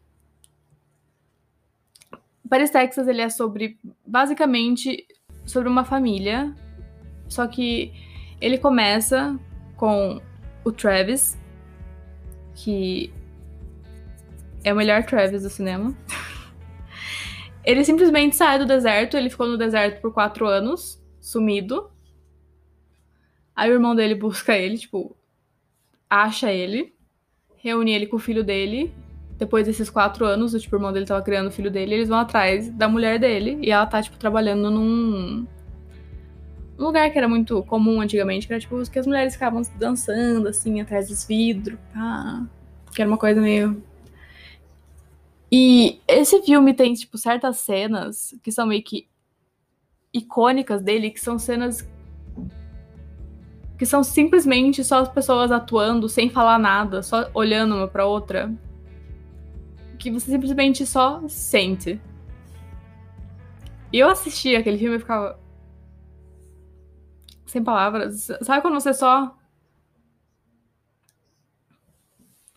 [2.49, 5.05] Paris, Texas, ele é sobre, basicamente,
[5.47, 6.53] sobre uma família,
[7.27, 7.93] só que
[8.39, 9.39] ele começa
[9.75, 10.21] com
[10.63, 11.37] o Travis,
[12.53, 13.11] que
[14.63, 15.95] é o melhor Travis do cinema.
[17.63, 21.89] ele simplesmente sai do deserto, ele ficou no deserto por quatro anos, sumido.
[23.55, 25.17] Aí o irmão dele busca ele, tipo,
[26.09, 26.93] acha ele,
[27.57, 28.93] reúne ele com o filho dele.
[29.37, 32.09] Depois desses quatro anos, o tipo, o irmão dele tava criando o filho dele, eles
[32.09, 33.59] vão atrás da mulher dele.
[33.61, 35.45] E ela tá, tipo, trabalhando num.
[36.79, 40.47] Um lugar que era muito comum antigamente, que era tipo que as mulheres ficavam dançando,
[40.47, 42.45] assim, atrás dos vidros, pá.
[42.93, 43.81] Que era uma coisa meio.
[45.51, 49.07] E esse filme tem, tipo, certas cenas que são meio que
[50.13, 51.87] icônicas dele, que são cenas
[53.77, 58.51] que são simplesmente só as pessoas atuando sem falar nada, só olhando uma para outra,
[59.97, 61.99] que você simplesmente só sente.
[63.91, 65.39] E eu assisti aquele filme e ficava
[67.45, 68.27] sem palavras.
[68.41, 69.35] Sabe quando você só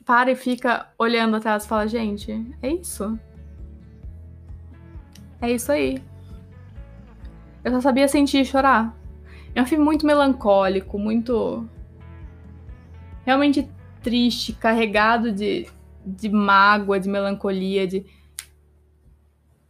[0.04, 3.18] para e fica olhando atrás e fala, gente, é isso.
[5.40, 6.02] É isso aí.
[7.62, 8.96] Eu só sabia sentir e chorar.
[9.54, 11.68] É um filme muito melancólico, muito.
[13.24, 13.70] realmente
[14.02, 15.68] triste, carregado de,
[16.04, 18.04] de mágoa, de melancolia, de.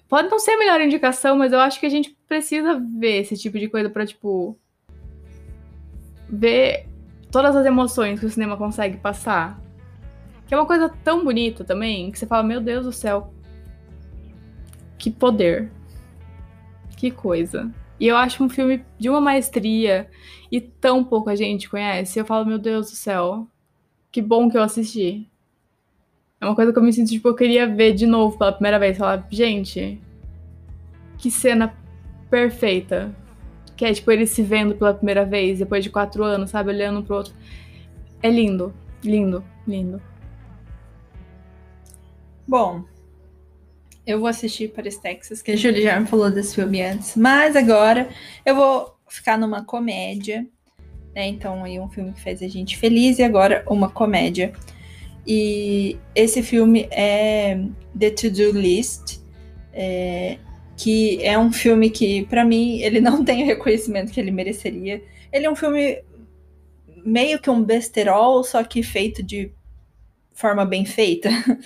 [0.08, 3.36] Pode não ser a melhor indicação, mas eu acho que a gente precisa ver esse
[3.36, 4.58] tipo de coisa pra, tipo.
[6.28, 6.86] ver
[7.30, 9.60] todas as emoções que o cinema consegue passar.
[10.46, 13.32] Que é uma coisa tão bonita também, que você fala, meu Deus do céu.
[14.98, 15.70] Que poder.
[16.96, 17.72] Que coisa.
[18.00, 20.10] E eu acho um filme de uma maestria
[20.50, 22.18] e tão pouca gente conhece.
[22.18, 23.46] Eu falo, meu Deus do céu,
[24.10, 25.29] que bom que eu assisti.
[26.40, 28.78] É uma coisa que eu me sinto, tipo, eu queria ver de novo pela primeira
[28.78, 28.96] vez.
[28.96, 30.00] Falar, gente,
[31.18, 31.76] que cena
[32.30, 33.14] perfeita.
[33.76, 36.70] Que é, tipo, ele se vendo pela primeira vez, depois de quatro anos, sabe?
[36.70, 37.34] Olhando pro outro.
[38.22, 38.72] É lindo,
[39.04, 40.00] lindo, lindo.
[42.48, 42.84] Bom,
[44.06, 47.16] eu vou assistir Paris, Texas, que a Julie já me falou desse filme antes.
[47.16, 48.08] Mas agora
[48.46, 50.46] eu vou ficar numa comédia.
[51.14, 51.28] Né?
[51.28, 54.52] Então, aí um filme que faz a gente feliz e agora uma comédia.
[55.26, 57.58] E esse filme é
[57.98, 59.20] The To-Do List,
[59.72, 60.38] é,
[60.76, 65.02] que é um filme que, para mim, ele não tem o reconhecimento que ele mereceria.
[65.32, 66.02] Ele é um filme
[67.04, 69.52] meio que um besterol, só que feito de
[70.32, 71.28] forma bem feita.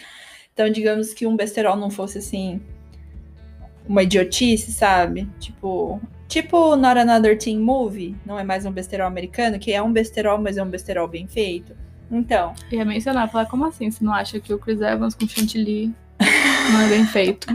[0.55, 2.61] Então, digamos que um besterol não fosse assim
[3.89, 5.29] uma idiotice, sabe?
[5.41, 9.93] Tipo, tipo Not Another Teen Movie, não é mais um besterol americano, que é um
[9.93, 11.77] besterol, mas é um besterol bem feito.
[12.11, 12.55] Então.
[12.71, 13.91] Ia mencionar, falar, como assim?
[13.91, 15.93] Você não acha que o Chris Evans com chantilly
[16.73, 17.47] não é bem feito?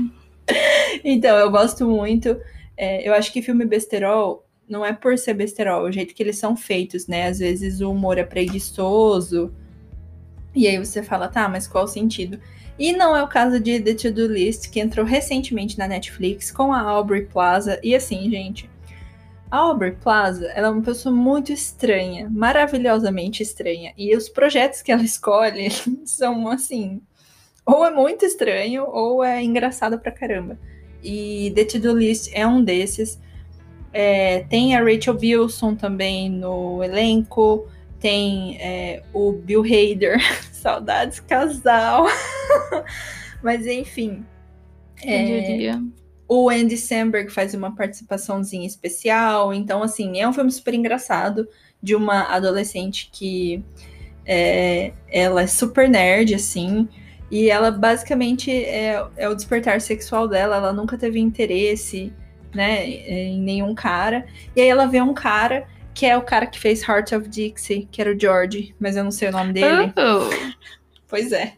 [1.04, 2.40] então, eu gosto muito.
[2.76, 6.22] É, eu acho que filme besterol não é por ser besterol, é o jeito que
[6.22, 7.28] eles são feitos, né?
[7.28, 9.52] Às vezes o humor é preguiçoso.
[10.56, 12.40] E aí você fala, tá, mas qual o sentido?
[12.78, 16.72] E não é o caso de The To-Do List, que entrou recentemente na Netflix com
[16.72, 17.80] a Aubrey Plaza.
[17.84, 18.70] E assim, gente,
[19.52, 23.94] a Aubrey Plaza, ela é uma pessoa muito estranha, maravilhosamente estranha.
[23.98, 25.70] E os projetos que ela escolhe
[26.06, 27.02] são assim,
[27.66, 30.58] ou é muito estranho ou é engraçado pra caramba.
[31.04, 33.20] E The To-Do List é um desses.
[33.94, 37.68] É, tem a Rachel Bilson também no elenco.
[38.00, 40.20] Tem é, o Bill Hader.
[40.52, 42.08] Saudades casal.
[43.42, 44.26] Mas enfim.
[45.02, 45.78] É,
[46.30, 49.52] o Andy Samberg faz uma participaçãozinha especial.
[49.52, 51.48] Então, assim, é um filme super engraçado
[51.82, 53.64] de uma adolescente que
[54.24, 56.88] é, ela é super nerd, assim.
[57.32, 60.58] E ela basicamente é, é o despertar sexual dela.
[60.58, 62.14] Ela nunca teve interesse
[62.54, 64.28] né, em nenhum cara.
[64.56, 67.88] E aí ela vê um cara que é o cara que fez Heart of Dixie,
[67.92, 69.92] que era o George, mas eu não sei o nome dele.
[69.98, 70.60] Oh.
[71.08, 71.54] Pois é.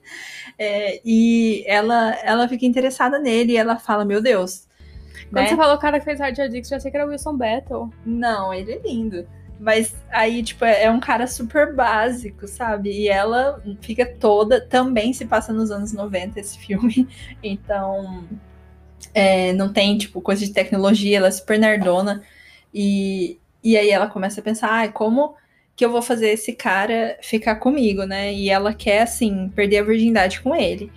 [0.64, 1.02] É.
[1.04, 4.68] e ela, ela fica interessada nele e ela fala, meu Deus.
[5.32, 5.48] Quando né?
[5.48, 7.90] você falou o cara que fez of Dixie, eu achei que era o Wilson Battle.
[8.06, 9.28] Não, ele é lindo.
[9.60, 12.92] Mas aí, tipo, é um cara super básico, sabe?
[12.92, 14.62] E ela fica toda.
[14.62, 17.08] Também se passa nos anos 90 esse filme.
[17.42, 18.24] Então.
[19.14, 22.22] É, não tem, tipo, coisa de tecnologia, ela é super nerdona.
[22.74, 25.36] E, e aí ela começa a pensar, ah, como
[25.82, 28.32] que eu vou fazer esse cara ficar comigo, né?
[28.32, 30.92] E ela quer, assim, perder a virgindade com ele.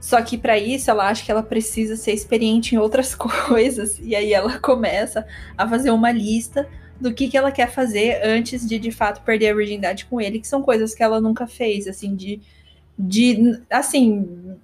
[0.00, 3.14] Só que para isso ela acha que ela precisa ser experiente em outras
[3.46, 4.00] coisas.
[4.02, 5.24] E aí ela começa
[5.56, 6.68] a fazer uma lista
[7.00, 10.40] do que, que ela quer fazer antes de de fato perder a virgindade com ele,
[10.40, 12.40] que são coisas que ela nunca fez, assim, de.
[12.98, 14.56] de assim.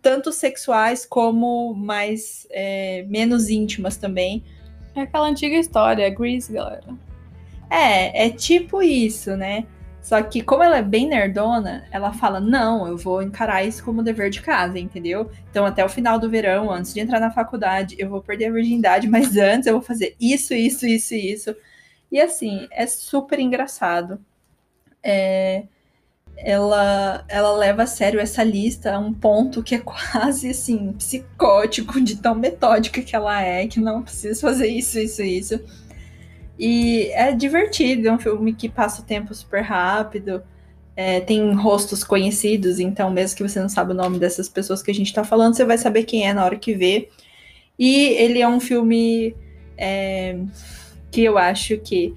[0.00, 2.46] Tanto sexuais como mais.
[2.52, 4.44] É, menos íntimas também.
[4.94, 7.08] É aquela antiga história, Grease, galera.
[7.70, 9.66] É, é tipo isso, né?
[10.08, 14.02] Só que, como ela é bem nerdona, ela fala: não, eu vou encarar isso como
[14.02, 15.30] dever de casa, entendeu?
[15.50, 18.52] Então, até o final do verão, antes de entrar na faculdade, eu vou perder a
[18.52, 21.56] virgindade, mas antes eu vou fazer isso, isso, isso isso.
[22.10, 24.18] E assim, é super engraçado.
[25.02, 25.64] É,
[26.38, 32.00] ela, ela leva a sério essa lista a um ponto que é quase assim, psicótico,
[32.00, 35.60] de tão metódica que ela é, que não precisa fazer isso, isso, isso.
[36.58, 40.42] E é divertido, é um filme que passa o tempo super rápido.
[40.96, 44.90] É, tem rostos conhecidos, então mesmo que você não saiba o nome dessas pessoas que
[44.90, 47.08] a gente tá falando, você vai saber quem é na hora que vê.
[47.78, 49.36] E ele é um filme
[49.76, 50.36] é,
[51.12, 52.12] que eu acho que,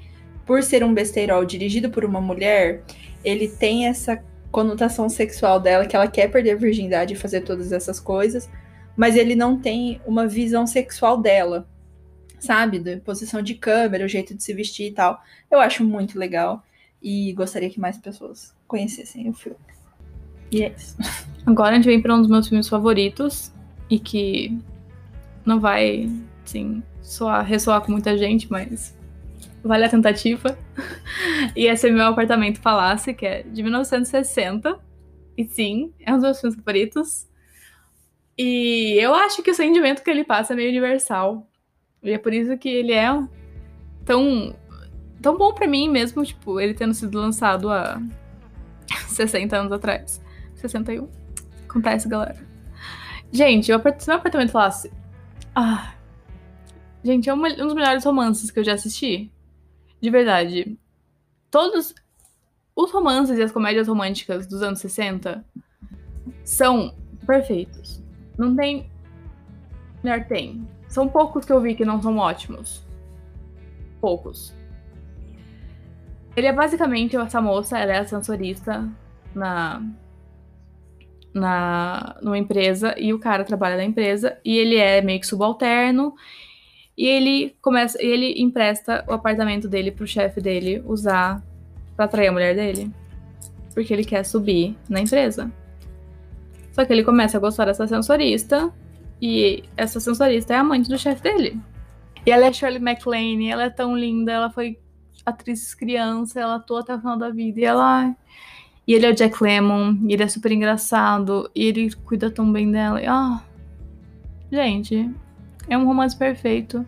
[0.47, 2.81] por ser um besteirol dirigido por uma mulher,
[3.23, 7.71] ele tem essa conotação sexual dela, que ela quer perder a virgindade e fazer todas
[7.71, 8.49] essas coisas,
[8.97, 11.67] mas ele não tem uma visão sexual dela
[12.41, 12.79] sabe?
[12.79, 15.21] Da posição de câmera, o jeito de se vestir e tal.
[15.49, 16.63] Eu acho muito legal
[17.01, 19.59] e gostaria que mais pessoas conhecessem o filme.
[20.51, 20.97] E é isso.
[21.45, 23.53] Agora a gente vem para um dos meus filmes favoritos
[23.89, 24.59] e que
[25.45, 26.09] não vai,
[26.43, 28.97] sim, soar, ressoar com muita gente, mas
[29.63, 30.57] vale a tentativa.
[31.55, 34.79] e esse é meu apartamento Palácio, que é de 1960.
[35.37, 37.27] E sim, é um dos meus filmes favoritos.
[38.37, 41.47] E eu acho que o sentimento que ele passa é meio universal.
[42.03, 43.09] E é por isso que ele é
[44.03, 44.55] tão,
[45.21, 48.01] tão bom para mim mesmo, tipo, ele tendo sido lançado há
[49.07, 50.21] 60 anos atrás.
[50.55, 51.07] 61.
[51.67, 52.37] Acontece, galera.
[53.31, 54.91] Gente, se meu apartamento falasse.
[55.55, 55.93] Ah.
[57.03, 59.31] Gente, é um dos melhores romances que eu já assisti.
[60.01, 60.77] De verdade.
[61.49, 61.93] Todos
[62.75, 65.45] os romances e as comédias românticas dos anos 60
[66.43, 66.95] são
[67.25, 68.01] perfeitos.
[68.37, 68.89] Não tem.
[70.03, 70.67] Melhor tem.
[70.91, 72.85] São poucos que eu vi que não são ótimos.
[74.01, 74.53] Poucos.
[76.35, 78.87] Ele é basicamente essa moça, ela é ascensorista
[79.33, 79.81] na
[81.33, 86.13] na numa empresa e o cara trabalha na empresa e ele é meio que subalterno
[86.97, 91.41] e ele começa ele empresta o apartamento dele pro chefe dele usar
[91.95, 92.91] para atrair a mulher dele,
[93.73, 95.49] porque ele quer subir na empresa.
[96.73, 98.73] Só que ele começa a gostar dessa ascensorista
[99.21, 101.61] e essa sensorista é amante do chefe dele.
[102.25, 104.79] E ela é Shirley MacLaine, ela é tão linda, ela foi
[105.25, 107.59] atriz criança, ela atua até o final da vida.
[107.59, 108.15] E ela.
[108.87, 112.51] E ele é o Jack Lemmon, e ele é super engraçado, e ele cuida tão
[112.51, 112.99] bem dela.
[112.99, 113.41] E, ah,
[114.51, 115.09] gente,
[115.67, 116.85] é um romance perfeito.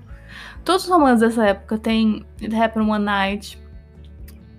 [0.65, 3.61] Todos os romances dessa época tem It Happened One Night.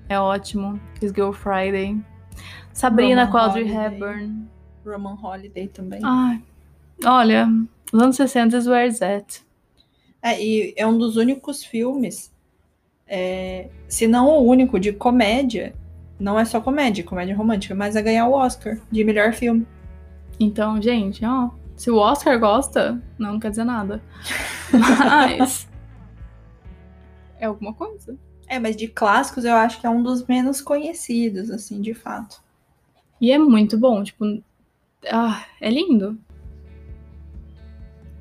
[0.08, 0.80] É ótimo.
[1.00, 2.00] Kiss Girl Friday.
[2.72, 3.76] Sabrina Roman Holiday.
[3.76, 4.48] Hepburn.
[4.86, 6.00] Roman Holiday também.
[6.04, 6.42] Ai,
[7.04, 7.48] olha,
[7.92, 9.40] os anos 60 is where it's at.
[10.22, 12.32] É, e é um dos únicos filmes,
[13.06, 15.74] é, se não o único, de comédia.
[16.18, 19.66] Não é só comédia, comédia romântica, mas a ganhar o Oscar de melhor filme.
[20.38, 24.02] Então, gente, ó, se o Oscar gosta, não quer dizer nada.
[24.72, 25.68] Mas
[27.38, 28.16] é alguma coisa.
[28.46, 32.42] É, mas de clássicos eu acho que é um dos menos conhecidos, assim, de fato.
[33.20, 34.24] E é muito bom, tipo,
[35.10, 36.18] ah, é lindo.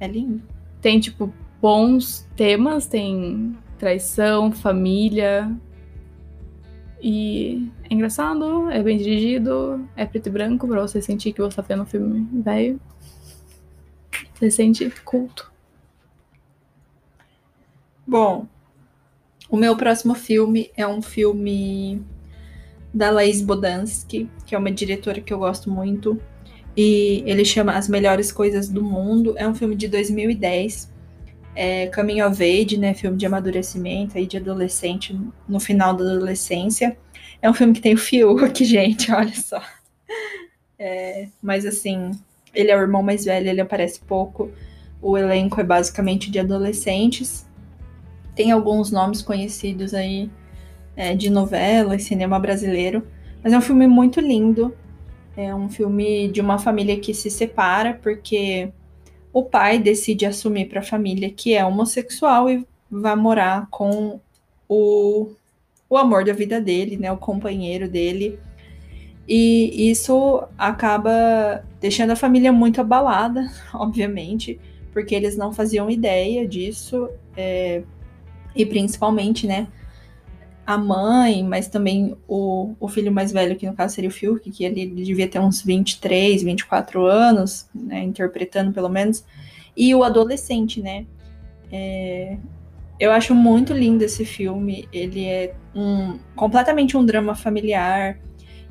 [0.03, 0.43] É lindo.
[0.81, 5.49] Tem tipo bons temas, tem traição, família.
[7.01, 11.55] E é engraçado, é bem dirigido, é preto e branco pra você sentir que você
[11.55, 12.81] tá vendo um filme velho.
[14.33, 15.49] Você sente culto.
[18.05, 18.45] Bom,
[19.49, 22.03] o meu próximo filme é um filme
[22.93, 26.21] da Laís Bodansky, que é uma diretora que eu gosto muito.
[26.75, 29.35] E ele chama As Melhores Coisas do Mundo.
[29.37, 30.91] É um filme de 2010.
[31.55, 32.93] É Caminho of Age, né?
[32.93, 36.97] Filme de amadurecimento aí de adolescente no final da adolescência.
[37.41, 39.61] É um filme que tem o Fiuk, gente, olha só.
[40.79, 42.11] É, mas assim,
[42.53, 44.51] ele é o irmão mais velho, ele aparece pouco.
[45.01, 47.45] O elenco é basicamente de adolescentes.
[48.35, 50.31] Tem alguns nomes conhecidos aí
[50.95, 53.05] é, de novela e cinema brasileiro.
[53.43, 54.73] Mas é um filme muito lindo.
[55.35, 58.71] É um filme de uma família que se separa porque
[59.31, 64.19] o pai decide assumir para a família que é homossexual e vai morar com
[64.69, 65.31] o,
[65.89, 68.39] o amor da vida dele, né, o companheiro dele.
[69.27, 74.59] E isso acaba deixando a família muito abalada, obviamente,
[74.91, 77.81] porque eles não faziam ideia disso, é,
[78.55, 79.67] e principalmente, né,
[80.65, 84.49] a mãe, mas também o, o filho mais velho, que no caso seria o Fiuk,
[84.49, 89.25] que ele devia ter uns 23, 24 anos, né, interpretando pelo menos,
[89.75, 91.05] e o adolescente, né.
[91.71, 92.37] É,
[92.99, 98.17] eu acho muito lindo esse filme, ele é um, completamente um drama familiar,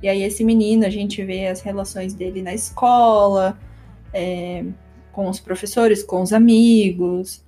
[0.03, 3.59] e aí esse menino, a gente vê as relações dele na escola,
[4.13, 4.65] é,
[5.13, 7.45] com os professores, com os amigos,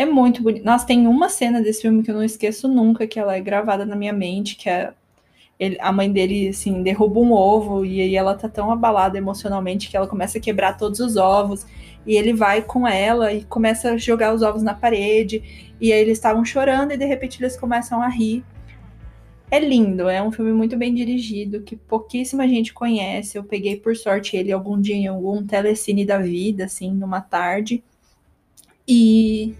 [0.00, 0.64] é muito bonito.
[0.64, 3.84] Nossa, tem uma cena desse filme que eu não esqueço nunca, que ela é gravada
[3.84, 4.92] na minha mente, que é
[5.58, 9.90] ele- a mãe dele, assim, derruba um ovo e aí ela tá tão abalada emocionalmente
[9.90, 11.66] que ela começa a quebrar todos os ovos
[12.06, 16.00] e ele vai com ela e começa a jogar os ovos na parede e aí
[16.00, 18.42] eles estavam chorando e de repente eles começam a rir.
[19.50, 23.36] É lindo, é um filme muito bem dirigido, que pouquíssima gente conhece.
[23.36, 27.82] Eu peguei por sorte ele algum dia em algum telecine da vida, assim, numa tarde.
[28.88, 29.54] E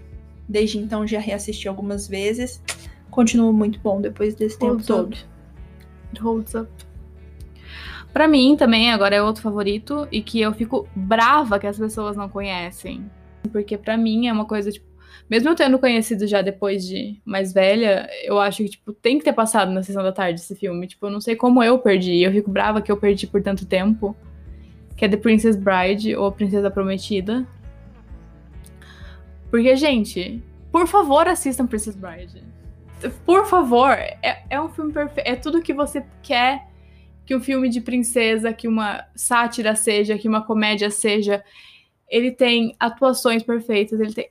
[0.51, 2.61] desde então já reassisti algumas vezes.
[3.09, 5.13] Continua muito bom depois desse tempo Holds todo.
[5.13, 5.25] up.
[6.11, 6.69] It holds up.
[8.13, 12.17] Pra mim também, agora é outro favorito e que eu fico brava que as pessoas
[12.17, 13.09] não conhecem.
[13.51, 14.85] Porque pra mim é uma coisa, tipo,
[15.29, 19.23] mesmo eu tendo conhecido já depois de mais velha, eu acho que, tipo, tem que
[19.23, 20.87] ter passado na sessão da tarde esse filme.
[20.87, 22.21] Tipo, eu não sei como eu perdi.
[22.21, 24.15] Eu fico brava que eu perdi por tanto tempo.
[24.97, 27.47] Que é The Princess Bride ou A Princesa Prometida.
[29.51, 30.41] Porque, gente,
[30.71, 32.41] por favor, assistam Princess Bride.
[33.25, 35.27] Por favor, é, é um filme perfeito.
[35.27, 36.71] É tudo que você quer
[37.25, 41.43] que um filme de princesa, que uma sátira seja, que uma comédia seja.
[42.09, 44.29] Ele tem atuações perfeitas, ele tem.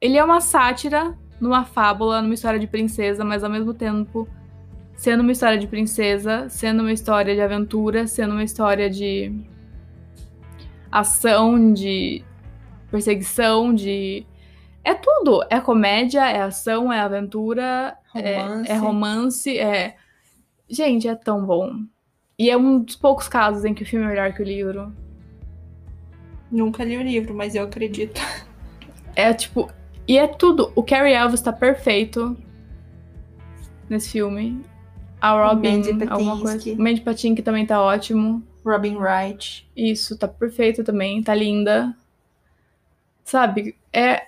[0.00, 4.28] Ele é uma sátira numa fábula, numa história de princesa, mas ao mesmo tempo
[4.94, 9.32] sendo uma história de princesa, sendo uma história de aventura, sendo uma história de
[10.90, 12.24] ação, de
[12.92, 14.24] perseguição, de.
[14.84, 15.42] É tudo.
[15.50, 18.70] É comédia, é ação, é aventura, é- Romance.
[18.70, 19.96] é romance, é.
[20.68, 21.80] Gente, é tão bom.
[22.38, 24.92] E é um dos poucos casos em que o filme é melhor que o livro.
[26.50, 28.20] Nunca li o livro, mas eu acredito.
[29.14, 29.70] É tipo.
[30.06, 30.72] E é tudo.
[30.74, 32.36] O Carrie Elvis tá perfeito
[33.88, 34.60] nesse filme.
[35.20, 36.72] A Robin, Mandy alguma coisa.
[36.72, 38.42] O Mandy Patinkin também tá ótimo.
[38.64, 39.68] Robin Wright.
[39.76, 41.94] Isso, tá perfeito também, tá linda.
[43.32, 44.26] Sabe, é.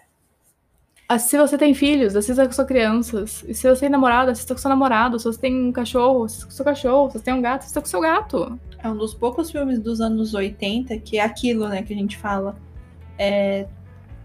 [1.07, 3.45] ah, Se você tem filhos, assista com suas crianças.
[3.47, 5.19] E se você tem namorado, assista com seu namorado.
[5.19, 7.11] Se você tem um cachorro, assista com seu cachorro.
[7.11, 8.59] Se você tem um gato, assista com seu gato.
[8.83, 12.17] É um dos poucos filmes dos anos 80 que é aquilo, né, que a gente
[12.17, 12.57] fala.
[13.19, 13.67] É,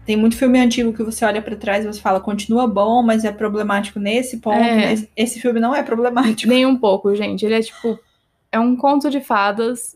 [0.06, 3.22] Tem muito filme antigo que você olha pra trás e você fala, continua bom, mas
[3.22, 4.56] é problemático nesse ponto.
[4.56, 4.94] É.
[5.14, 6.48] Esse filme não é problemático.
[6.48, 7.44] Nem um pouco, gente.
[7.44, 7.98] Ele é tipo.
[8.50, 9.94] É um conto de fadas.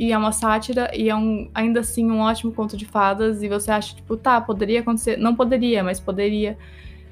[0.00, 3.48] E é uma sátira e é um, ainda assim um ótimo conto de fadas e
[3.50, 6.56] você acha tipo, tá, poderia acontecer, não poderia, mas poderia.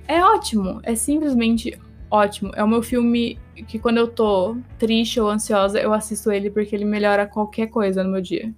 [0.06, 1.78] É ótimo, é simplesmente
[2.10, 2.50] ótimo.
[2.56, 6.74] É o meu filme que quando eu tô triste ou ansiosa, eu assisto ele porque
[6.74, 8.54] ele melhora qualquer coisa no meu dia.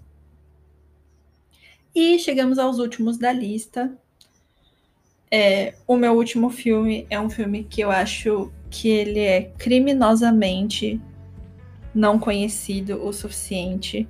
[1.92, 3.92] E chegamos aos últimos da lista.
[5.28, 11.00] É, o meu último filme é um filme que eu acho que ele é criminosamente
[11.92, 14.08] não conhecido o suficiente.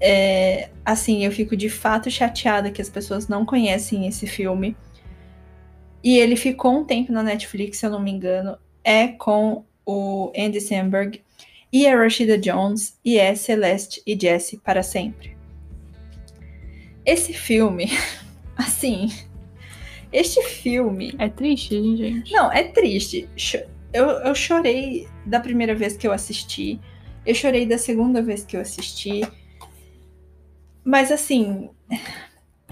[0.00, 4.76] É, assim, eu fico de fato chateada que as pessoas não conhecem esse filme.
[6.02, 8.58] E ele ficou um tempo na Netflix, se eu não me engano.
[8.82, 11.22] É com o Andy Samberg
[11.72, 15.36] e a Rashida Jones e é Celeste e Jesse para sempre.
[17.04, 17.90] Esse filme,
[18.56, 19.10] assim,
[20.12, 21.12] este filme.
[21.18, 22.32] É triste, gente?
[22.32, 23.28] Não, é triste.
[23.92, 26.80] Eu, eu chorei da primeira vez que eu assisti.
[27.26, 29.22] Eu chorei da segunda vez que eu assisti.
[30.84, 31.70] Mas assim,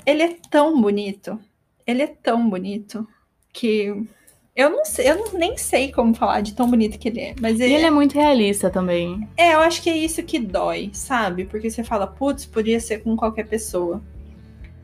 [0.04, 1.40] ele é tão bonito.
[1.86, 3.06] Ele é tão bonito
[3.52, 4.06] que
[4.54, 7.34] eu não sei, eu não, nem sei como falar de tão bonito que ele é.
[7.40, 9.26] Mas ele, e ele é muito realista também.
[9.36, 11.46] É, eu acho que é isso que dói, sabe?
[11.46, 14.02] Porque você fala, putz, podia ser com qualquer pessoa.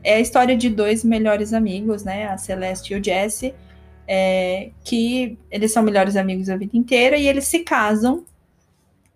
[0.03, 2.27] É a história de dois melhores amigos, né?
[2.27, 3.53] A Celeste e o Jesse.
[4.11, 8.25] É, que eles são melhores amigos a vida inteira e eles se casam.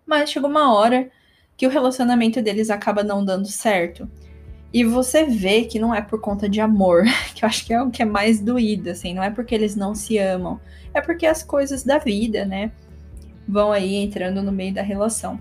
[0.05, 1.09] Mas chega uma hora
[1.64, 4.05] que o relacionamento deles acaba não dando certo.
[4.74, 7.82] E você vê que não é por conta de amor, que eu acho que é
[7.82, 10.59] o que é mais doído, assim, não é porque eles não se amam,
[10.93, 12.74] é porque as coisas da vida, né,
[13.47, 15.39] vão aí entrando no meio da relação.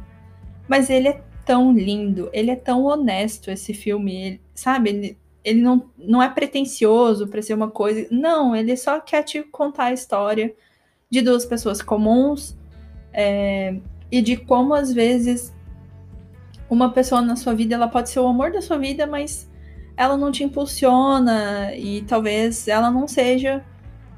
[0.69, 4.91] Mas ele é tão lindo, ele é tão honesto, esse filme, ele, sabe?
[4.91, 9.43] Ele, ele não, não é pretencioso para ser uma coisa, não, ele só quer te
[9.43, 10.55] contar a história
[11.11, 12.57] de duas pessoas comuns
[13.13, 13.75] é,
[14.09, 15.53] e de como às vezes
[16.73, 19.47] uma pessoa na sua vida, ela pode ser o amor da sua vida, mas
[19.95, 23.63] ela não te impulsiona e talvez ela não seja,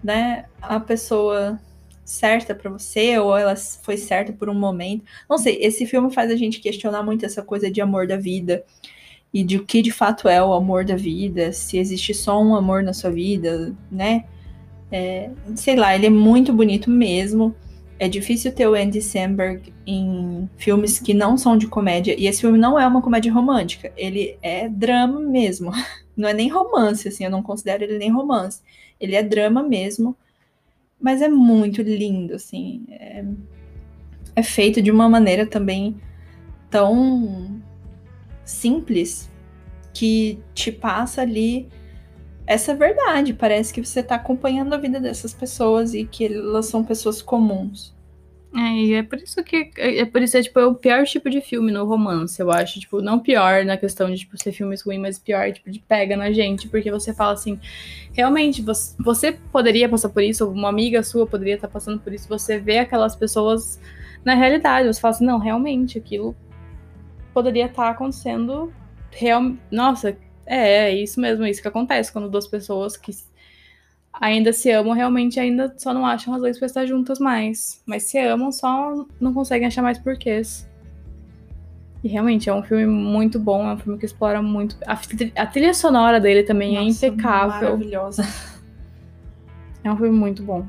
[0.02, 1.59] né, a pessoa
[2.05, 5.05] certa para você ou ela foi certa por um momento.
[5.28, 8.64] Não sei, esse filme faz a gente questionar muito essa coisa de amor da vida
[9.32, 12.55] e de o que de fato é o amor da vida, se existe só um
[12.55, 14.26] amor na sua vida, né?
[14.92, 17.52] É, sei lá, ele é muito bonito mesmo.
[18.05, 22.14] É difícil ter o Andy Samberg em filmes que não são de comédia.
[22.20, 23.90] E esse filme não é uma comédia romântica.
[23.96, 25.72] Ele é drama mesmo.
[26.14, 27.24] Não é nem romance, assim.
[27.24, 28.62] Eu não considero ele nem romance.
[29.00, 30.16] Ele é drama mesmo.
[31.00, 32.84] Mas é muito lindo, assim.
[32.88, 33.24] É,
[34.36, 35.96] é feito de uma maneira também
[36.70, 37.61] tão
[38.44, 39.28] simples
[39.92, 41.68] que te passa ali
[42.47, 43.34] essa verdade.
[43.34, 47.95] Parece que você está acompanhando a vida dessas pessoas e que elas são pessoas comuns.
[48.57, 51.28] É, e é por isso que é por isso é tipo é o pior tipo
[51.28, 54.80] de filme no romance, eu acho, tipo, não pior na questão de tipo ser filmes
[54.80, 57.59] ruins, mas pior tipo de pega na gente, porque você fala assim,
[58.12, 62.28] realmente você, você poderia passar por isso, uma amiga sua poderia estar passando por isso,
[62.28, 63.80] você vê aquelas pessoas
[64.24, 66.36] na realidade, você fala assim, não, realmente aquilo
[67.32, 68.72] poderia estar acontecendo
[69.11, 70.16] real, nossa,
[70.47, 73.12] é, é isso mesmo, é isso que acontece quando duas pessoas que
[74.12, 77.82] ainda se amam, realmente ainda só não acham razões para estar juntas mais.
[77.86, 80.68] Mas se amam, só não conseguem achar mais porquês.
[82.03, 84.76] E realmente é um filme muito bom, é um filme que explora muito.
[84.86, 85.01] A,
[85.42, 87.70] a trilha sonora dele também é Nossa, é impecável.
[87.70, 88.22] Maravilhosa.
[89.82, 90.66] É um filme muito bom.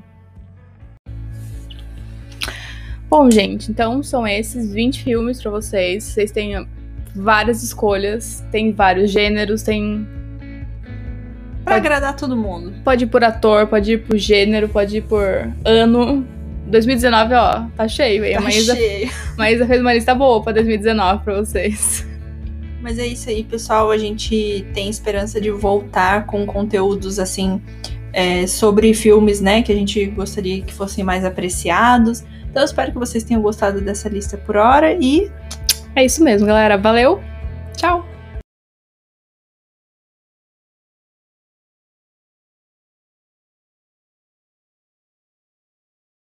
[3.10, 6.04] Bom, gente, então são esses 20 filmes para vocês.
[6.04, 6.68] Vocês têm
[7.16, 10.08] várias escolhas, tem vários gêneros, tem.
[11.64, 11.88] Pra pode...
[11.88, 12.74] agradar todo mundo.
[12.84, 15.24] Pode ir por ator, pode ir por gênero, pode ir por
[15.64, 16.28] ano.
[16.68, 18.24] 2019, ó, tá cheio.
[18.34, 19.10] Tá a Maísa, cheio.
[19.38, 22.06] Maísa fez uma lista boa pra 2019 pra vocês.
[22.82, 23.90] Mas é isso aí, pessoal.
[23.90, 27.62] A gente tem esperança de voltar com conteúdos assim
[28.14, 29.62] é, sobre filmes, né?
[29.62, 32.24] Que a gente gostaria que fossem mais apreciados.
[32.50, 35.32] Então, eu espero que vocês tenham gostado dessa lista por hora e
[35.96, 36.78] é isso mesmo, galera.
[36.78, 37.22] Valeu.
[37.76, 38.15] Tchau.